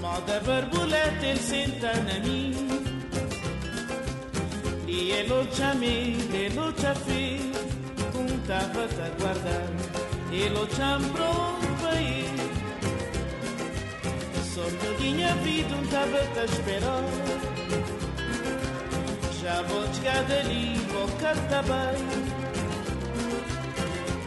[0.00, 2.54] Mal da borboleta ele senta na mim
[4.86, 7.40] E ele o chamei, ele o chafei
[8.14, 9.68] Um tava-te a guardar
[10.32, 12.00] Ele o cham pronto para
[14.42, 17.04] Só que eu tinha vida um tava-te a esperar
[19.68, 19.82] vou
[20.92, 22.30] vou cantar bem.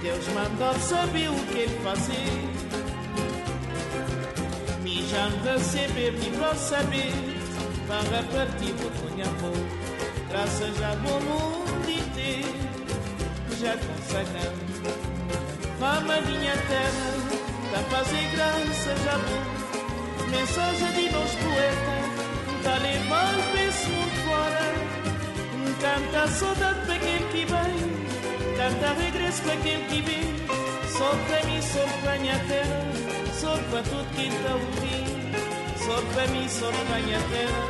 [0.01, 2.53] Deus mandou saber o que ele fazer.
[4.81, 7.13] Me já me receber, me para saber.
[7.87, 9.83] Para partir do punho amor.
[10.29, 12.63] Graças a bom mundo inteiro.
[13.59, 14.73] Já consagramos.
[15.79, 17.13] Fama minha terra.
[17.71, 19.63] Tá fazer graça já bom.
[20.29, 22.03] Mensagem de nós poetas.
[22.63, 23.62] Tá levar
[25.93, 30.23] tanta saudade daquele que vem, tanta regresso daquele que vem.
[30.89, 32.81] Sorte para mim, sorte para a minha terra,
[33.39, 35.23] sorte para tudo que está ouvindo.
[35.85, 37.63] Sorte para mim, sorte para a minha terra,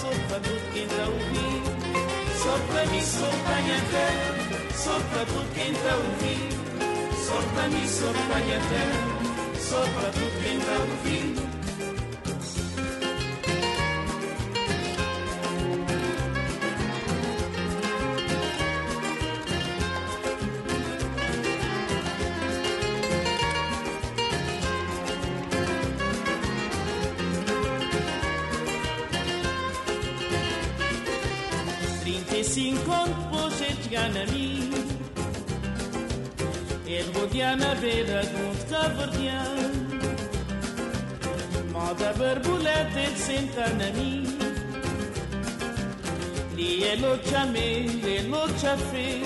[0.00, 1.68] sorte para tudo que está ouvindo.
[2.42, 4.28] Sorte para mim, sorte para minha terra,
[4.72, 6.58] sorte para tudo que está ouvindo.
[7.26, 9.00] Sorte para mim, sorte para minha terra,
[10.12, 10.48] tudo que
[10.80, 11.37] ouvindo.
[37.58, 39.56] na beira de um cavernão
[41.72, 44.24] Moda borboleta de Santana mim
[46.54, 47.86] Li é locha me,
[48.16, 49.22] é locha fe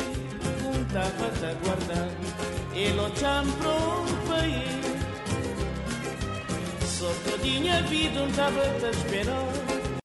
[0.66, 2.08] Um tava da guarda
[2.74, 4.82] E locha pro país
[6.86, 9.61] Só todinha vida um tava da esperar